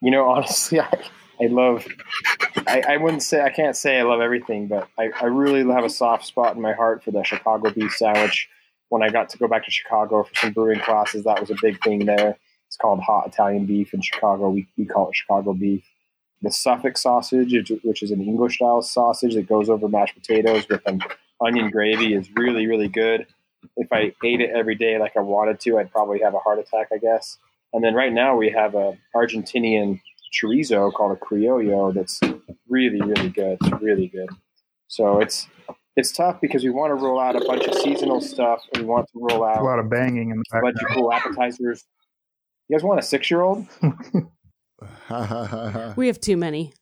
[0.00, 0.90] you know, honestly, I,
[1.40, 1.86] I love,
[2.66, 5.84] I, I, wouldn't say, I can't say I love everything, but I, I really have
[5.84, 8.48] a soft spot in my heart for the Chicago beef sandwich.
[8.90, 11.56] When I got to go back to Chicago for some brewing classes, that was a
[11.60, 12.36] big thing there.
[12.68, 14.50] It's called hot Italian beef in Chicago.
[14.50, 15.84] We, we call it Chicago beef
[16.44, 20.82] the Suffolk sausage, which is an English style sausage that goes over mashed potatoes with
[20.86, 21.00] an
[21.40, 23.26] onion gravy, is really, really good.
[23.76, 26.58] If I ate it every day like I wanted to, I'd probably have a heart
[26.58, 27.38] attack, I guess.
[27.72, 30.00] And then right now we have a Argentinian
[30.32, 32.20] chorizo called a criollo that's
[32.68, 33.58] really, really good.
[33.60, 34.28] It's really good.
[34.88, 35.48] So it's
[35.96, 38.88] it's tough because we want to roll out a bunch of seasonal stuff and we
[38.88, 41.84] want to roll out a lot of banging and a bunch of cool appetizers.
[42.68, 43.66] You guys want a six year old?
[45.96, 46.72] we have too many.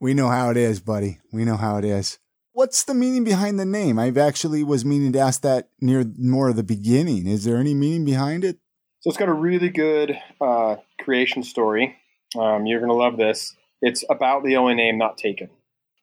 [0.00, 1.18] We know how it is, buddy.
[1.32, 2.18] We know how it is.
[2.58, 4.00] What's the meaning behind the name?
[4.00, 7.28] I've actually was meaning to ask that near more of the beginning.
[7.28, 8.56] Is there any meaning behind it?
[8.98, 11.96] So it's got a really good uh, creation story.
[12.36, 13.54] Um, you're going to love this.
[13.80, 15.50] It's about the only name not taken.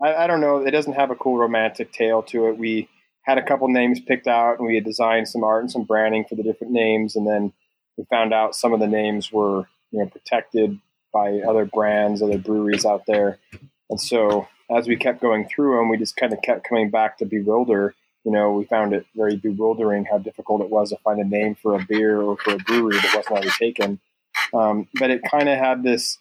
[0.02, 0.66] I, I, don't know.
[0.66, 2.58] It doesn't have a cool romantic tale to it.
[2.58, 2.88] We
[3.24, 6.24] had a couple names picked out, and we had designed some art and some branding
[6.24, 7.52] for the different names, and then
[7.98, 10.80] we found out some of the names were you know protected
[11.14, 13.40] by other brands, other breweries out there,
[13.90, 17.18] and so as we kept going through them, we just kind of kept coming back
[17.18, 17.94] to bewilder.
[18.24, 21.56] You know, we found it very bewildering how difficult it was to find a name
[21.56, 24.00] for a beer or for a brewery that wasn't already taken.
[24.54, 26.18] Um, but it kind of had this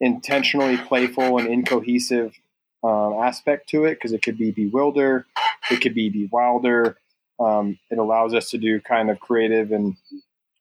[0.00, 2.38] intentionally playful and incohesive
[2.84, 5.26] um, aspect to it because it could be bewilder,
[5.70, 6.96] it could be bewilder.
[7.40, 9.96] Um, it allows us to do kind of creative and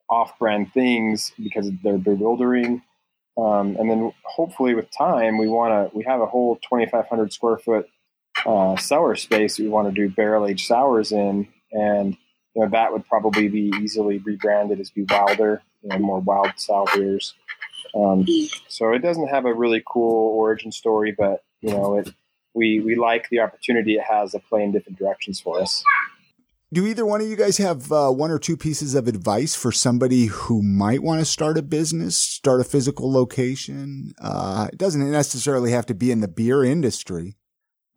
[0.10, 2.82] off-brand things because they're bewildering.
[3.38, 7.58] Um, and then hopefully with time, we want to we have a whole 2,500 square
[7.58, 7.88] foot
[8.46, 12.18] uh, cellar space we want to do barrel aged sours in, and
[12.56, 16.54] you know that would probably be easily rebranded as Be Wilder, you know, more wild
[16.58, 17.36] style beers.
[17.96, 18.26] Um,
[18.68, 22.12] so it doesn't have a really cool origin story, but you know it.
[22.54, 25.84] We we like the opportunity it has to play in different directions for us.
[26.74, 29.72] Do either one of you guys have uh, one or two pieces of advice for
[29.72, 34.12] somebody who might want to start a business, start a physical location?
[34.22, 37.38] Uh, it doesn't necessarily have to be in the beer industry.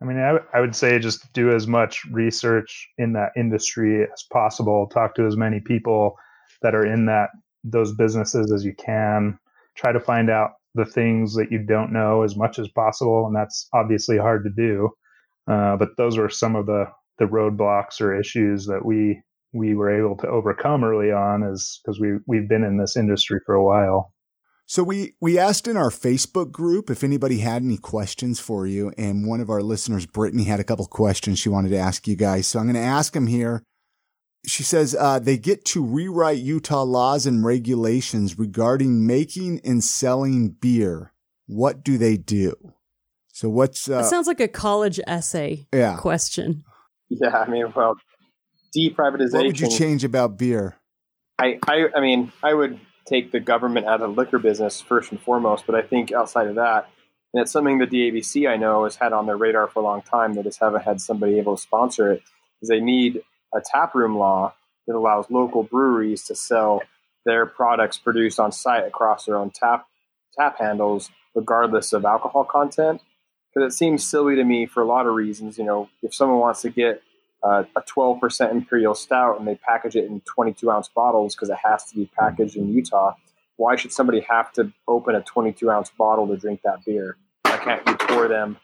[0.01, 4.03] I mean, I, w- I would say just do as much research in that industry
[4.03, 4.87] as possible.
[4.87, 6.15] Talk to as many people
[6.61, 7.31] that are in that
[7.65, 9.37] those businesses as you can.
[9.75, 13.35] Try to find out the things that you don't know as much as possible, and
[13.35, 14.91] that's obviously hard to do.
[15.45, 16.85] Uh, but those are some of the
[17.21, 19.21] the roadblocks or issues that we
[19.53, 23.39] we were able to overcome early on is because we we've been in this industry
[23.45, 24.11] for a while.
[24.65, 28.91] So we we asked in our Facebook group if anybody had any questions for you,
[28.97, 32.15] and one of our listeners, Brittany, had a couple questions she wanted to ask you
[32.15, 32.47] guys.
[32.47, 33.63] So I'm going to ask them here.
[34.47, 40.49] She says uh, they get to rewrite Utah laws and regulations regarding making and selling
[40.49, 41.13] beer.
[41.45, 42.55] What do they do?
[43.33, 45.97] So what's uh, it sounds like a college essay yeah.
[45.97, 46.63] question.
[47.19, 47.97] Yeah, I mean, well,
[48.75, 49.33] deprivatization.
[49.33, 50.77] What would you change about beer?
[51.37, 55.11] I, I, I mean, I would take the government out of the liquor business first
[55.11, 56.87] and foremost, but I think outside of that,
[57.33, 60.01] and it's something the DABC I know has had on their radar for a long
[60.01, 60.33] time.
[60.33, 62.23] They just haven't had somebody able to sponsor it.
[62.61, 63.21] Is they need
[63.53, 64.53] a taproom law
[64.87, 66.81] that allows local breweries to sell
[67.25, 69.85] their products produced on site across their own tap
[70.37, 73.01] tap handles, regardless of alcohol content
[73.53, 75.57] because it seems silly to me for a lot of reasons.
[75.57, 77.01] You know, if someone wants to get
[77.43, 81.57] uh, a 12% imperial stout and they package it in 22 ounce bottles because it
[81.63, 83.15] has to be packaged in Utah,
[83.57, 87.17] why should somebody have to open a 22 ounce bottle to drink that beer?
[87.43, 88.57] Why can't you pour them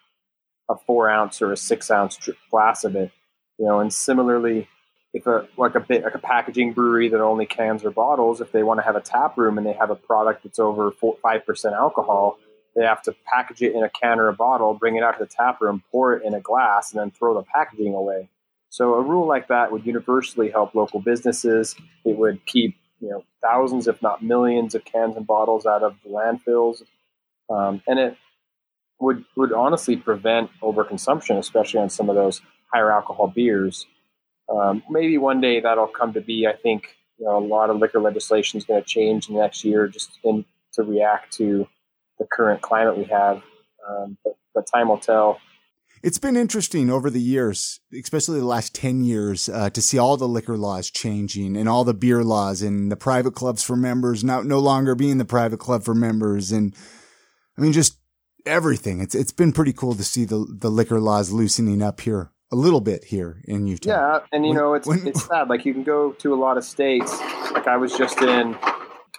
[0.69, 2.17] a four ounce or a six ounce
[2.49, 3.11] glass of it?
[3.59, 4.67] You know, and similarly,
[5.13, 8.51] if a like a bit like a packaging brewery that only cans or bottles, if
[8.51, 11.45] they want to have a tap room and they have a product that's over five
[11.45, 12.37] percent alcohol,
[12.77, 15.25] they have to package it in a can or a bottle, bring it out to
[15.25, 18.29] the tap room, pour it in a glass, and then throw the packaging away.
[18.69, 21.75] So a rule like that would universally help local businesses.
[22.05, 25.95] It would keep you know thousands, if not millions, of cans and bottles out of
[26.03, 26.83] the landfills,
[27.49, 28.17] um, and it
[28.99, 33.87] would would honestly prevent overconsumption, especially on some of those higher alcohol beers.
[34.49, 36.45] Um, maybe one day that'll come to be.
[36.45, 39.41] I think you know a lot of liquor legislation is going to change in the
[39.41, 41.67] next year, just in, to react to
[42.19, 43.41] the current climate we have.
[43.87, 45.39] Um, but, but, time will tell.
[46.03, 50.17] It's been interesting over the years, especially the last 10 years, uh, to see all
[50.17, 54.23] the liquor laws changing and all the beer laws and the private clubs for members
[54.23, 56.51] not no longer being the private club for members.
[56.51, 56.75] And
[57.57, 57.97] I mean, just
[58.45, 59.01] everything.
[59.01, 62.55] It's, it's been pretty cool to see the, the liquor laws loosening up here a
[62.55, 63.89] little bit here in Utah.
[63.89, 64.19] Yeah.
[64.31, 65.49] And you when, know, it's, when, it's sad.
[65.49, 67.19] Like you can go to a lot of states.
[67.51, 68.55] Like I was just in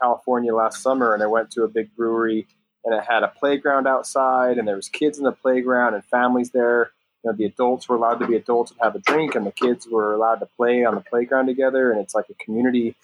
[0.00, 2.46] California last summer and I went to a big brewery
[2.84, 6.50] and it had a playground outside, and there was kids in the playground and families
[6.50, 6.92] there.
[7.24, 9.52] You know, the adults were allowed to be adults and have a drink, and the
[9.52, 11.90] kids were allowed to play on the playground together.
[11.90, 12.94] And it's like a community.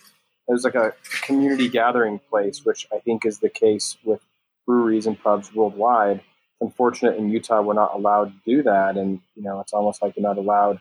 [0.46, 4.20] It was like a community gathering place, which I think is the case with
[4.66, 6.18] breweries and pubs worldwide.
[6.18, 10.00] It's unfortunate in Utah we're not allowed to do that, and you know, it's almost
[10.00, 10.80] like you're not allowed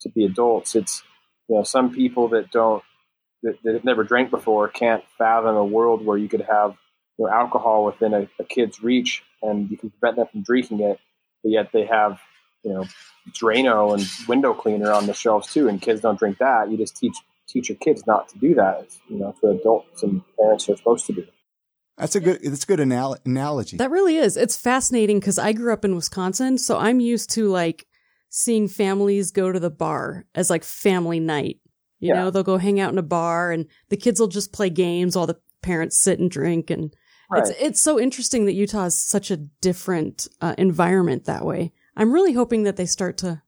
[0.00, 0.74] to be adults.
[0.74, 1.02] It's
[1.48, 2.82] you know, some people that don't
[3.42, 6.76] that, that have never drank before can't fathom a world where you could have
[7.18, 10.80] you know, alcohol within a, a, kid's reach, and you can prevent them from drinking
[10.80, 10.98] it.
[11.42, 12.20] But yet they have,
[12.62, 12.86] you know,
[13.30, 16.70] Drano and window cleaner on the shelves too, and kids don't drink that.
[16.70, 17.16] You just teach
[17.48, 18.80] teach your kids not to do that.
[18.82, 21.26] It's, you know, for adults and parents are supposed to do.
[21.98, 22.40] That's a good.
[22.42, 23.76] That's a good anal- analogy.
[23.76, 24.36] That really is.
[24.36, 27.86] It's fascinating because I grew up in Wisconsin, so I'm used to like
[28.30, 31.60] seeing families go to the bar as like family night
[32.00, 32.14] You Yeah.
[32.14, 35.14] know, they'll go hang out in a bar and the kids will just play games
[35.14, 36.70] while the parents sit and drink.
[36.70, 36.94] And
[37.32, 37.42] Right.
[37.48, 41.72] it's, it's so interesting that Utah is such a different uh, environment that way.
[41.96, 43.42] I'm really hoping that they start to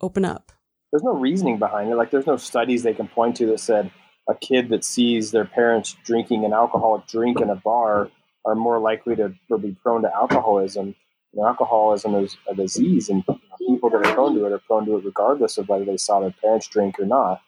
[0.00, 0.52] open up.
[0.90, 1.96] there's no reasoning behind it.
[1.96, 3.90] Like there's no studies they can point to that said
[4.28, 8.10] a kid that sees their parents drinking an alcoholic drink in a bar
[8.44, 10.94] are more likely to or be prone to alcoholism.
[11.32, 13.24] You know, alcoholism is a disease, and
[13.58, 16.20] people that are prone to it are prone to it regardless of whether they saw
[16.20, 17.40] their parents drink or not.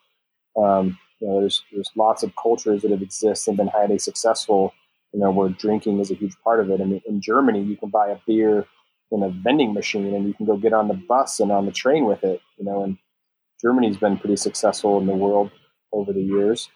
[0.57, 4.72] Um, you know, there's there's lots of cultures that have existed and been highly successful.
[5.12, 6.81] You know, where drinking is a huge part of it.
[6.81, 8.66] I mean, in Germany, you can buy a beer
[9.11, 11.73] in a vending machine, and you can go get on the bus and on the
[11.73, 12.40] train with it.
[12.59, 12.99] You know, and
[13.62, 15.51] Germany's been pretty successful in the world
[15.92, 16.69] over the years.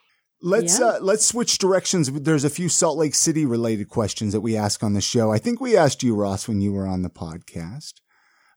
[0.43, 0.87] Let's Yeah.
[0.87, 2.11] uh, let's switch directions.
[2.11, 5.31] There's a few Salt Lake City related questions that we ask on the show.
[5.31, 7.95] I think we asked you, Ross, when you were on the podcast,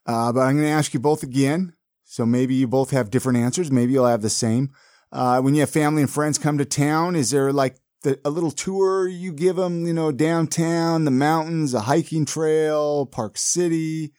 [0.06, 1.74] uh, but I'm going to ask you both again.
[2.06, 3.72] So maybe you both have different answers.
[3.72, 4.70] Maybe you'll have the same.
[5.12, 8.30] Uh, when you have family and friends come to town, is there like the, a
[8.30, 9.86] little tour you give them?
[9.86, 14.14] You know, downtown, the mountains, a hiking trail, Park City.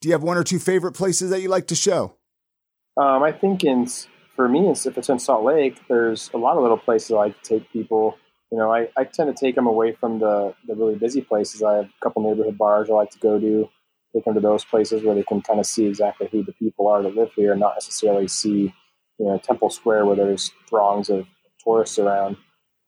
[0.00, 2.16] Do you have one or two favorite places that you like to show?
[2.96, 3.86] Um, I think in
[4.34, 7.42] for me, if it's in Salt Lake, there's a lot of little places I like
[7.42, 8.16] to take people.
[8.52, 11.62] You know, I, I tend to take them away from the, the really busy places.
[11.62, 13.68] I have a couple neighborhood bars I like to go to.
[14.14, 16.86] Take them to those places where they can kind of see exactly who the people
[16.86, 18.72] are that live here, and not necessarily see,
[19.18, 21.26] you know, Temple Square where there's throngs of
[21.64, 22.36] tourists around.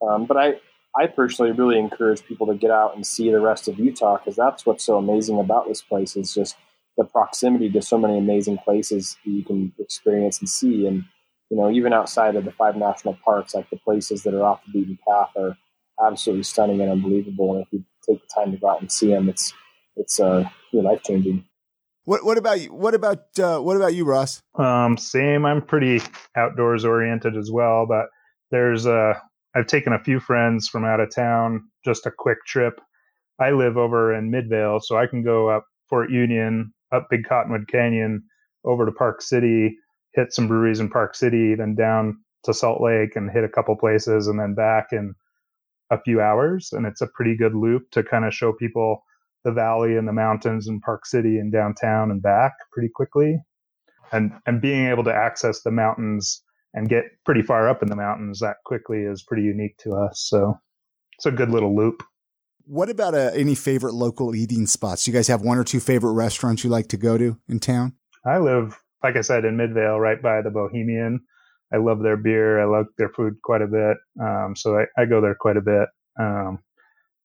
[0.06, 0.54] Um, but I,
[0.96, 4.36] I personally really encourage people to get out and see the rest of Utah because
[4.36, 6.56] that's what's so amazing about this place is just
[6.96, 10.86] the proximity to so many amazing places you can experience and see.
[10.86, 11.04] And,
[11.50, 14.60] you know, even outside of the five national parks, like the places that are off
[14.66, 15.56] the beaten path are
[16.04, 17.54] absolutely stunning and unbelievable.
[17.54, 19.52] And if you take the time to go out and see them, it's,
[19.96, 21.44] it's, uh, life changing.
[22.04, 22.72] What what about you?
[22.72, 24.40] What about uh, what about you, Ross?
[24.58, 25.44] Um, same.
[25.44, 26.00] I'm pretty
[26.36, 28.06] outdoors oriented as well, but
[28.50, 29.12] there's uh
[29.54, 32.80] I've taken a few friends from out of town, just a quick trip.
[33.40, 37.68] I live over in Midvale, so I can go up Fort Union, up Big Cottonwood
[37.68, 38.22] Canyon,
[38.64, 39.76] over to Park City,
[40.14, 43.76] hit some breweries in Park City, then down to Salt Lake and hit a couple
[43.76, 45.14] places and then back in
[45.90, 46.70] a few hours.
[46.72, 49.02] And it's a pretty good loop to kind of show people
[49.44, 53.38] the valley and the mountains and Park City and downtown and back pretty quickly.
[54.12, 56.42] And and being able to access the mountains
[56.74, 60.26] and get pretty far up in the mountains that quickly is pretty unique to us.
[60.28, 60.58] So
[61.16, 62.02] it's a good little loop.
[62.64, 65.04] What about uh, any favorite local eating spots?
[65.04, 67.60] Do you guys have one or two favorite restaurants you like to go to in
[67.60, 67.94] town?
[68.26, 71.20] I live, like I said, in Midvale, right by the Bohemian.
[71.72, 72.60] I love their beer.
[72.60, 73.96] I love their food quite a bit.
[74.20, 75.88] Um, so I, I go there quite a bit.
[76.20, 76.58] Um,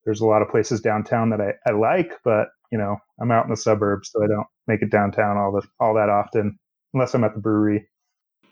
[0.05, 3.45] there's a lot of places downtown that I, I like, but you know, I'm out
[3.45, 6.57] in the suburbs, so I don't make it downtown all the all that often,
[6.93, 7.87] unless I'm at the brewery.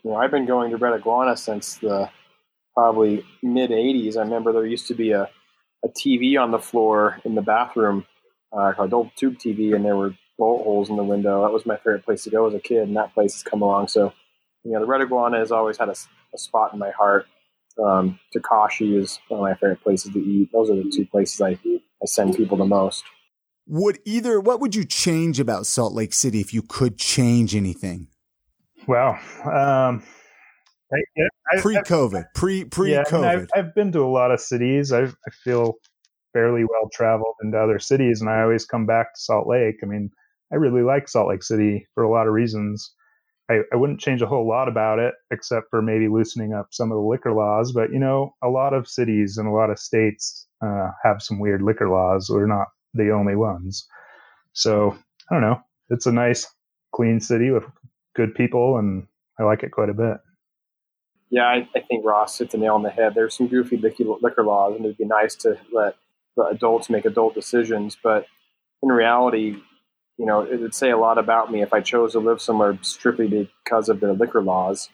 [0.04, 2.10] You know, I've been going to Red Iguana since the
[2.74, 4.16] probably mid 80s.
[4.16, 5.28] I remember there used to be a,
[5.84, 8.06] a TV on the floor in the bathroom,
[8.52, 11.42] uh, called old tube TV, and there were bullet holes in the window.
[11.42, 13.62] That was my favorite place to go as a kid, and that place has come
[13.62, 13.88] along.
[13.88, 14.12] So,
[14.64, 15.94] you know, the Red Iguana has always had a,
[16.34, 17.26] a spot in my heart.
[17.82, 20.50] Um, Takashi is one of my favorite places to eat.
[20.52, 23.04] Those are the two places I, I send people the most.
[23.68, 28.08] Would either, what would you change about Salt Lake City if you could change anything?
[28.86, 29.12] Wow.
[29.44, 30.02] Um,
[30.92, 33.26] I, yeah, I- Pre COVID, pre pre yeah, I mean, COVID.
[33.26, 34.92] I've, I've been to a lot of cities.
[34.92, 35.74] I I feel
[36.32, 39.76] fairly well traveled into other cities, and I always come back to Salt Lake.
[39.82, 40.10] I mean,
[40.52, 42.92] I really like Salt Lake City for a lot of reasons.
[43.50, 46.90] I, I wouldn't change a whole lot about it, except for maybe loosening up some
[46.92, 47.72] of the liquor laws.
[47.72, 51.38] But you know, a lot of cities and a lot of states uh, have some
[51.38, 52.30] weird liquor laws.
[52.30, 53.86] We're not the only ones.
[54.52, 54.96] So
[55.30, 55.60] I don't know.
[55.90, 56.46] It's a nice,
[56.94, 57.64] clean city with
[58.14, 59.06] good people, and
[59.38, 60.18] I like it quite a bit.
[61.30, 63.14] Yeah, I, I think Ross hit the nail on the head.
[63.14, 65.96] There's some goofy liquor, laws, and it'd be nice to let
[66.36, 67.96] the adults make adult decisions.
[68.02, 68.26] But
[68.82, 69.56] in reality,
[70.18, 72.78] you know, it would say a lot about me if I chose to live somewhere
[72.82, 73.28] strictly
[73.64, 74.90] because of the liquor laws.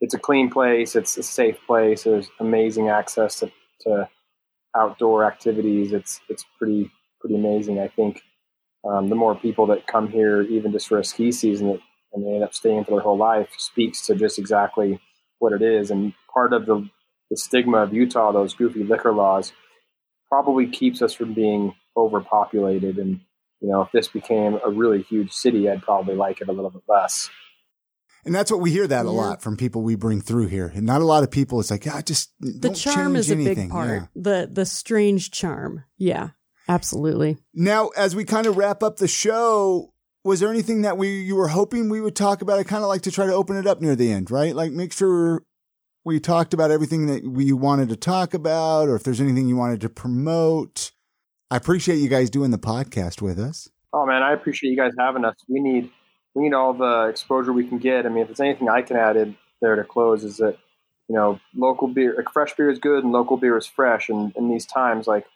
[0.00, 0.94] It's a clean place.
[0.94, 2.04] It's a safe place.
[2.04, 3.50] There's amazing access to,
[3.80, 4.08] to
[4.76, 5.92] outdoor activities.
[5.92, 6.90] It's it's pretty
[7.20, 7.80] pretty amazing.
[7.80, 8.22] I think
[8.88, 11.80] um, the more people that come here, even just for a ski season,
[12.12, 15.00] and they end up staying for their whole life, speaks to just exactly
[15.38, 15.90] what it is.
[15.90, 16.88] And part of the,
[17.30, 19.52] the stigma of Utah, those goofy liquor laws,
[20.28, 22.98] probably keeps us from being overpopulated.
[22.98, 23.20] And,
[23.60, 26.70] you know, if this became a really huge city, I'd probably like it a little
[26.70, 27.28] bit less.
[28.24, 29.14] and that's what we hear that a Yeah.
[29.14, 30.70] lot from people we bring through here.
[30.74, 33.34] And not a lot of people, it's like, ah, just The don't charm is a
[33.34, 33.54] anything.
[33.54, 33.88] big part.
[33.88, 34.06] Yeah.
[34.14, 35.84] The the strange charm.
[35.96, 36.30] Yeah,
[36.68, 37.38] absolutely.
[37.54, 39.94] Now, as we kind of wrap up the show,
[40.24, 42.58] was there anything that we you were hoping we would talk about?
[42.58, 44.54] I kind of like to try to open it up near the end, right?
[44.54, 45.42] Like make sure
[46.04, 49.56] We talked about everything that we wanted to talk about, or if there's anything you
[49.56, 50.92] wanted to promote.
[51.50, 53.68] I appreciate you guys doing the podcast with us.
[53.92, 55.34] Oh man, I appreciate you guys having us.
[55.48, 55.90] We need
[56.34, 58.06] we need all the exposure we can get.
[58.06, 60.56] I mean, if there's anything I can add in there to close, is that
[61.08, 64.08] you know, local beer, fresh beer is good, and local beer is fresh.
[64.08, 65.26] And in these times, like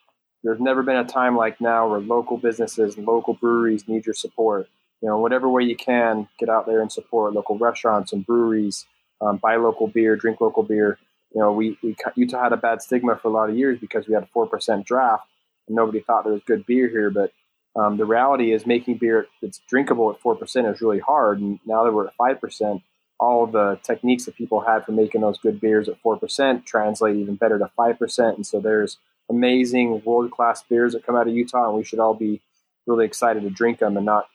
[0.45, 4.15] there's never been a time like now where local businesses and local breweries need your
[4.15, 4.69] support.
[5.01, 8.87] You know, whatever way you can, get out there and support local restaurants and breweries.
[9.21, 10.99] Um, buy local beer, drink local beer.
[11.35, 14.07] You know, we, we Utah had a bad stigma for a lot of years because
[14.07, 15.27] we had a four percent draft,
[15.67, 17.11] and nobody thought there was good beer here.
[17.11, 17.33] But
[17.75, 21.41] um, the reality is, making beer that's drinkable at four percent is really hard.
[21.41, 22.83] And now that we're at five percent,
[23.19, 27.37] all the techniques that people had for making those good beers at 4% translate even
[27.37, 28.35] better to 5%.
[28.35, 28.99] And so there's
[29.31, 32.43] amazing world class beers that come out of Utah, and we should all be
[32.87, 34.27] really excited to drink them and not,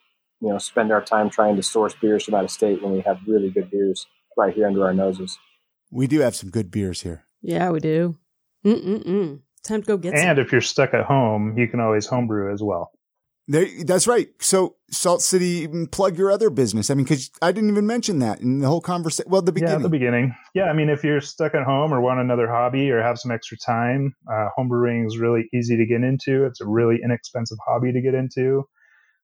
[0.42, 3.02] you know, spend our time trying to source beers from out of state when we
[3.02, 5.38] have really good beers right here under our noses.
[5.92, 7.26] We do have some good beers here.
[7.42, 8.18] Yeah, we do.
[8.66, 9.40] Mm-mm-mm.
[9.64, 10.40] Time to go get and some.
[10.40, 12.92] if you're stuck at home, you can always homebrew as well.
[13.52, 14.30] There, that's right.
[14.40, 16.92] So Salt City, plug your other business.
[16.92, 19.32] I mean, because I didn't even mention that in the whole conversation.
[19.32, 19.78] Well, the beginning.
[19.78, 20.36] Yeah, the beginning.
[20.54, 23.32] Yeah, I mean, if you're stuck at home or want another hobby or have some
[23.32, 26.46] extra time, uh, homebrewing is really easy to get into.
[26.46, 28.66] It's a really inexpensive hobby to get into.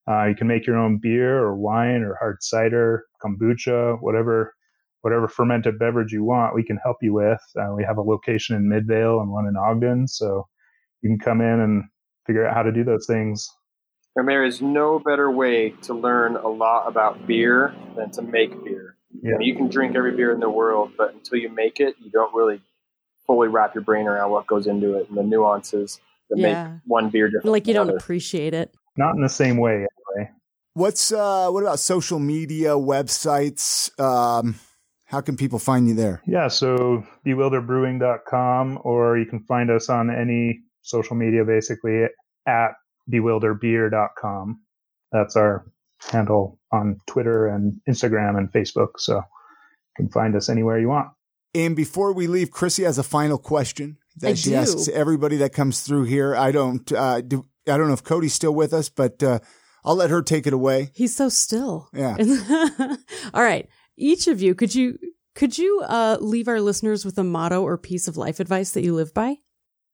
[0.10, 4.56] Uh, you can make your own beer or wine or hard cider, kombucha, whatever,
[5.02, 6.56] whatever fermented beverage you want.
[6.56, 7.42] We can help you with.
[7.56, 10.48] Uh, we have a location in Midvale and one in Ogden, so
[11.04, 11.84] you can come in and
[12.26, 13.48] figure out how to do those things.
[14.16, 18.52] And there is no better way to learn a lot about beer than to make
[18.64, 18.96] beer.
[19.12, 19.22] Yeah.
[19.22, 21.96] You, know, you can drink every beer in the world, but until you make it,
[22.02, 22.62] you don't really
[23.26, 26.00] fully wrap your brain around what goes into it and the nuances
[26.30, 26.68] that yeah.
[26.68, 27.48] make one beer different.
[27.48, 27.98] Like you don't other.
[27.98, 28.74] appreciate it.
[28.98, 29.86] Not in the same way,
[30.18, 30.32] anyway.
[30.74, 33.98] What's uh what about social media, websites?
[34.00, 34.56] Um
[35.06, 36.22] how can people find you there?
[36.26, 42.06] Yeah, so bewilderbrewing.com or you can find us on any social media basically
[42.48, 42.72] at
[43.12, 44.60] bewilderbeer.com.
[45.12, 45.66] That's our
[46.12, 48.92] handle on Twitter and Instagram and Facebook.
[48.98, 49.24] So you
[49.96, 51.10] can find us anywhere you want.
[51.54, 54.56] And before we leave, Chrissy has a final question that I she do.
[54.56, 56.36] asks everybody that comes through here.
[56.36, 59.40] I don't, uh, do, I don't know if Cody's still with us, but uh,
[59.86, 60.92] I'll let her take it away.
[60.94, 61.90] He's so still.
[61.94, 62.18] Yeah.
[63.34, 63.70] All right.
[63.98, 64.98] Each of you, could you
[65.36, 68.84] could you uh, leave our listeners with a motto or piece of life advice that
[68.84, 69.36] you live by?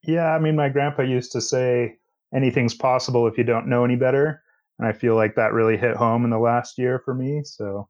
[0.04, 1.98] Yeah, I mean, my grandpa used to say,
[2.34, 4.42] anything's possible if you don't know any better.
[4.80, 7.44] And I feel like that really hit home in the last year for me.
[7.44, 7.88] So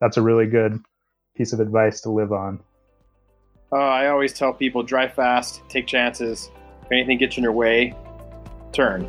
[0.00, 0.80] that's a really good
[1.36, 2.60] piece of advice to live on.
[3.72, 6.50] Uh, I always tell people drive fast, take chances.
[6.82, 7.96] If anything gets in your way,
[8.72, 9.08] turn.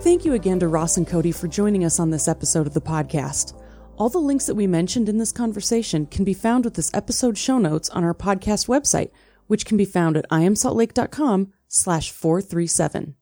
[0.00, 2.80] Thank you again to Ross and Cody for joining us on this episode of the
[2.80, 3.54] podcast.
[3.96, 7.38] All the links that we mentioned in this conversation can be found with this episode
[7.38, 9.10] show notes on our podcast website,
[9.46, 13.16] which can be found at iamsaltlake.com slash 437.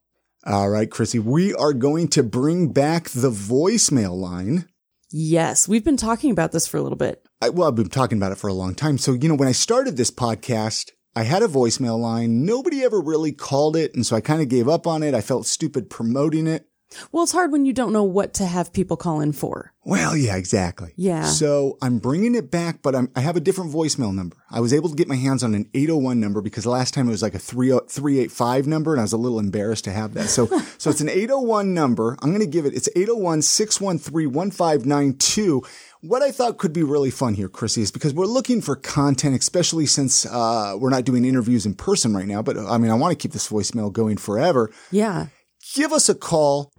[0.45, 4.67] All right, Chrissy, we are going to bring back the voicemail line.
[5.11, 7.25] Yes, we've been talking about this for a little bit.
[7.41, 8.97] I, well, I've been talking about it for a long time.
[8.97, 12.45] So, you know, when I started this podcast, I had a voicemail line.
[12.45, 13.93] Nobody ever really called it.
[13.93, 15.13] And so I kind of gave up on it.
[15.13, 16.67] I felt stupid promoting it.
[17.11, 19.73] Well, it's hard when you don't know what to have people call in for.
[19.83, 20.93] Well, yeah, exactly.
[20.95, 21.25] Yeah.
[21.25, 24.37] So I'm bringing it back, but I'm, I have a different voicemail number.
[24.49, 27.11] I was able to get my hands on an 801 number because last time it
[27.11, 30.29] was like a 385 number and I was a little embarrassed to have that.
[30.29, 30.45] So,
[30.77, 32.17] so it's an 801 number.
[32.21, 35.63] I'm going to give it, it's 801 613 1592
[36.01, 39.39] what I thought could be really fun here, Chrissy, is because we're looking for content,
[39.39, 42.41] especially since uh, we're not doing interviews in person right now.
[42.41, 44.71] But I mean, I want to keep this voicemail going forever.
[44.89, 45.27] Yeah.
[45.75, 46.73] Give us a call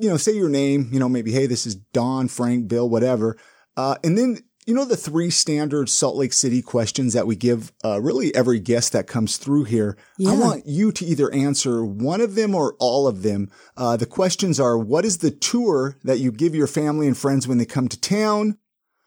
[0.00, 3.36] you know, say your name, you know, maybe, hey, this is Don, Frank, Bill, whatever.
[3.76, 7.72] Uh, and then, you know, the three standard Salt Lake City questions that we give
[7.84, 9.96] uh, really every guest that comes through here.
[10.18, 10.32] Yeah.
[10.32, 13.50] I want you to either answer one of them or all of them.
[13.76, 17.48] Uh, the questions are what is the tour that you give your family and friends
[17.48, 18.58] when they come to town?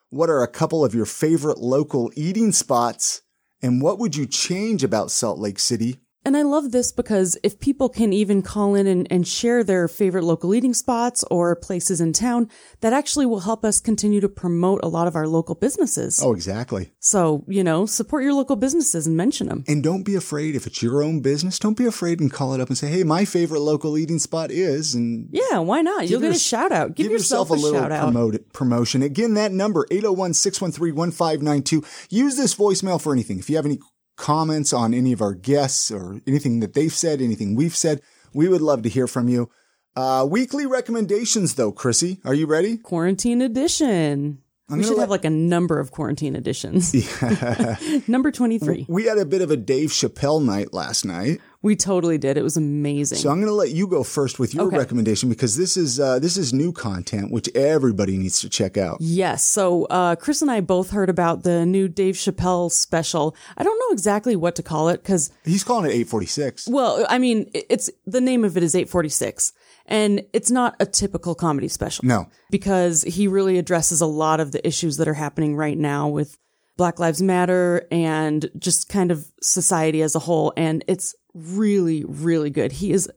[0.10, 3.22] What are a couple of your favorite local eating spots?
[3.62, 6.00] And what would you change about Salt Lake City?
[6.26, 9.88] And I love this because if people can even call in and, and, share their
[9.88, 12.50] favorite local eating spots or places in town,
[12.82, 16.20] that actually will help us continue to promote a lot of our local businesses.
[16.24, 16.94] Oh, exactly.
[17.00, 19.64] So, you know, support your local businesses and mention them.
[19.68, 22.60] And don't be afraid if it's your own business, don't be afraid and call it
[22.62, 24.96] up and say, hey, my favorite local eating spot is.
[24.96, 26.10] And yeah, why not?
[26.10, 26.96] You'll get a shout out.
[26.96, 28.12] Give, give yourself, yourself, a, little shout out.
[28.12, 29.04] Promote, promotion.
[29.04, 31.84] Again, that number, 801 613 1592.
[32.10, 33.38] Use this voicemail for anything.
[33.38, 33.80] If you have any
[34.16, 38.02] comments on any of our guests or anything that they've said, anything we've said,
[38.34, 39.50] we would love to hear from you.
[39.96, 42.78] Uh, weekly recommendations, though, Chrissy, are you ready?
[42.78, 44.40] Quarantine edition.
[44.68, 46.94] I'm we should let- have like a number of quarantine editions.
[46.96, 47.78] Yeah.
[48.08, 48.88] Number 23.
[48.90, 52.36] We had a bit of a Dave Chappelle night last night, We totally did.
[52.38, 53.20] It was amazing.
[53.20, 54.78] so I'm going to let you go first with your Okay.
[54.78, 58.98] recommendation because this is uh, this is new content which everybody needs to check out.
[59.02, 59.46] Yes.
[59.46, 63.36] So uh, Chris and I both heard about the new Dave Chappelle special.
[63.58, 66.68] I don't know exactly what to call it because, He's calling it 846.
[66.70, 69.54] well, I mean, it's the name of it is 846,
[69.88, 72.06] and it's not a typical comedy special.
[72.06, 76.08] No, because he really addresses a lot of the issues that are happening right now
[76.08, 76.38] with
[76.78, 80.52] Black Lives Matter and just kind of society as a whole.
[80.58, 82.72] And it's really, really good.
[82.74, 83.10] He is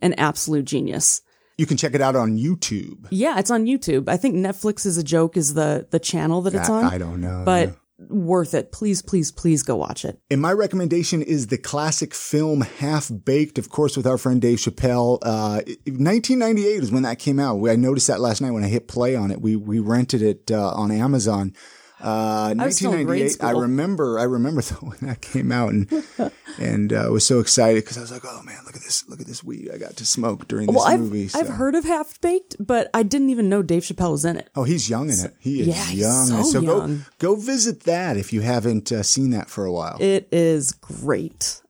[0.00, 1.22] an absolute genius.
[1.56, 3.06] you can check it out on YouTube.
[3.10, 4.08] Yeah, it's on YouTube.
[4.08, 6.84] I think Netflix is a joke is the the channel that it's I- on.
[6.84, 8.72] I don't know, But worth it.
[8.72, 10.18] Please, please, please go watch it.
[10.30, 14.58] And my recommendation is the classic film Half Baked, of course, with our friend Dave
[14.58, 15.18] Chappelle.
[15.22, 17.62] Uh, 1998 is when that came out.
[17.68, 19.40] I noticed that last night when I hit play on it.
[19.40, 21.54] We we rented it uh, on Amazon.
[22.00, 23.44] Uh, I was still in grade 1998.
[23.44, 23.60] I school.
[23.62, 24.18] remember.
[24.18, 26.04] I remember when that came out, and
[26.58, 29.08] and uh, I was so excited because I was like, "Oh man, look at this!
[29.08, 31.48] Look at this weed I got to smoke during this Well, I've, movie." so- I've
[31.48, 34.48] heard of Half Baked, but I didn't even know Dave Chappelle was in it.
[34.54, 35.34] Oh, he's young in it.
[35.40, 36.26] He is Yeah, young.
[36.26, 37.04] so so go young.
[37.18, 39.96] go visit that if you haven't uh, seen that for a while.
[40.00, 41.62] It is great.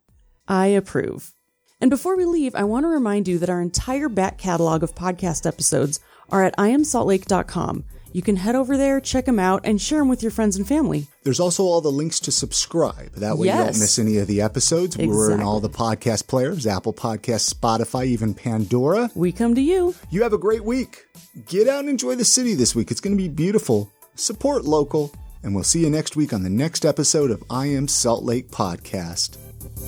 [0.47, 1.35] I approve.
[1.81, 4.95] And before we leave, I want to remind you that our entire back catalog of
[4.95, 7.85] podcast episodes are at iamsaltlake.com.
[8.13, 10.67] You can head over there, check them out, and share them with your friends and
[10.67, 11.07] family.
[11.25, 13.13] There's also all the links to subscribe.
[13.17, 14.97] That way you don't miss any of the episodes.
[14.97, 19.11] We're in all the podcast players, Apple Podcasts, Spotify, even Pandora.
[19.15, 19.95] We come to you.
[20.11, 21.05] You have a great week.
[21.47, 22.91] Get out and enjoy the city this week.
[22.91, 23.93] It's going to be beautiful.
[24.15, 25.13] Support local.
[25.43, 28.51] And we'll see you next week on the next episode of I Am Salt Lake
[28.51, 29.37] Podcast.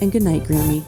[0.01, 0.85] And good night, Grammy.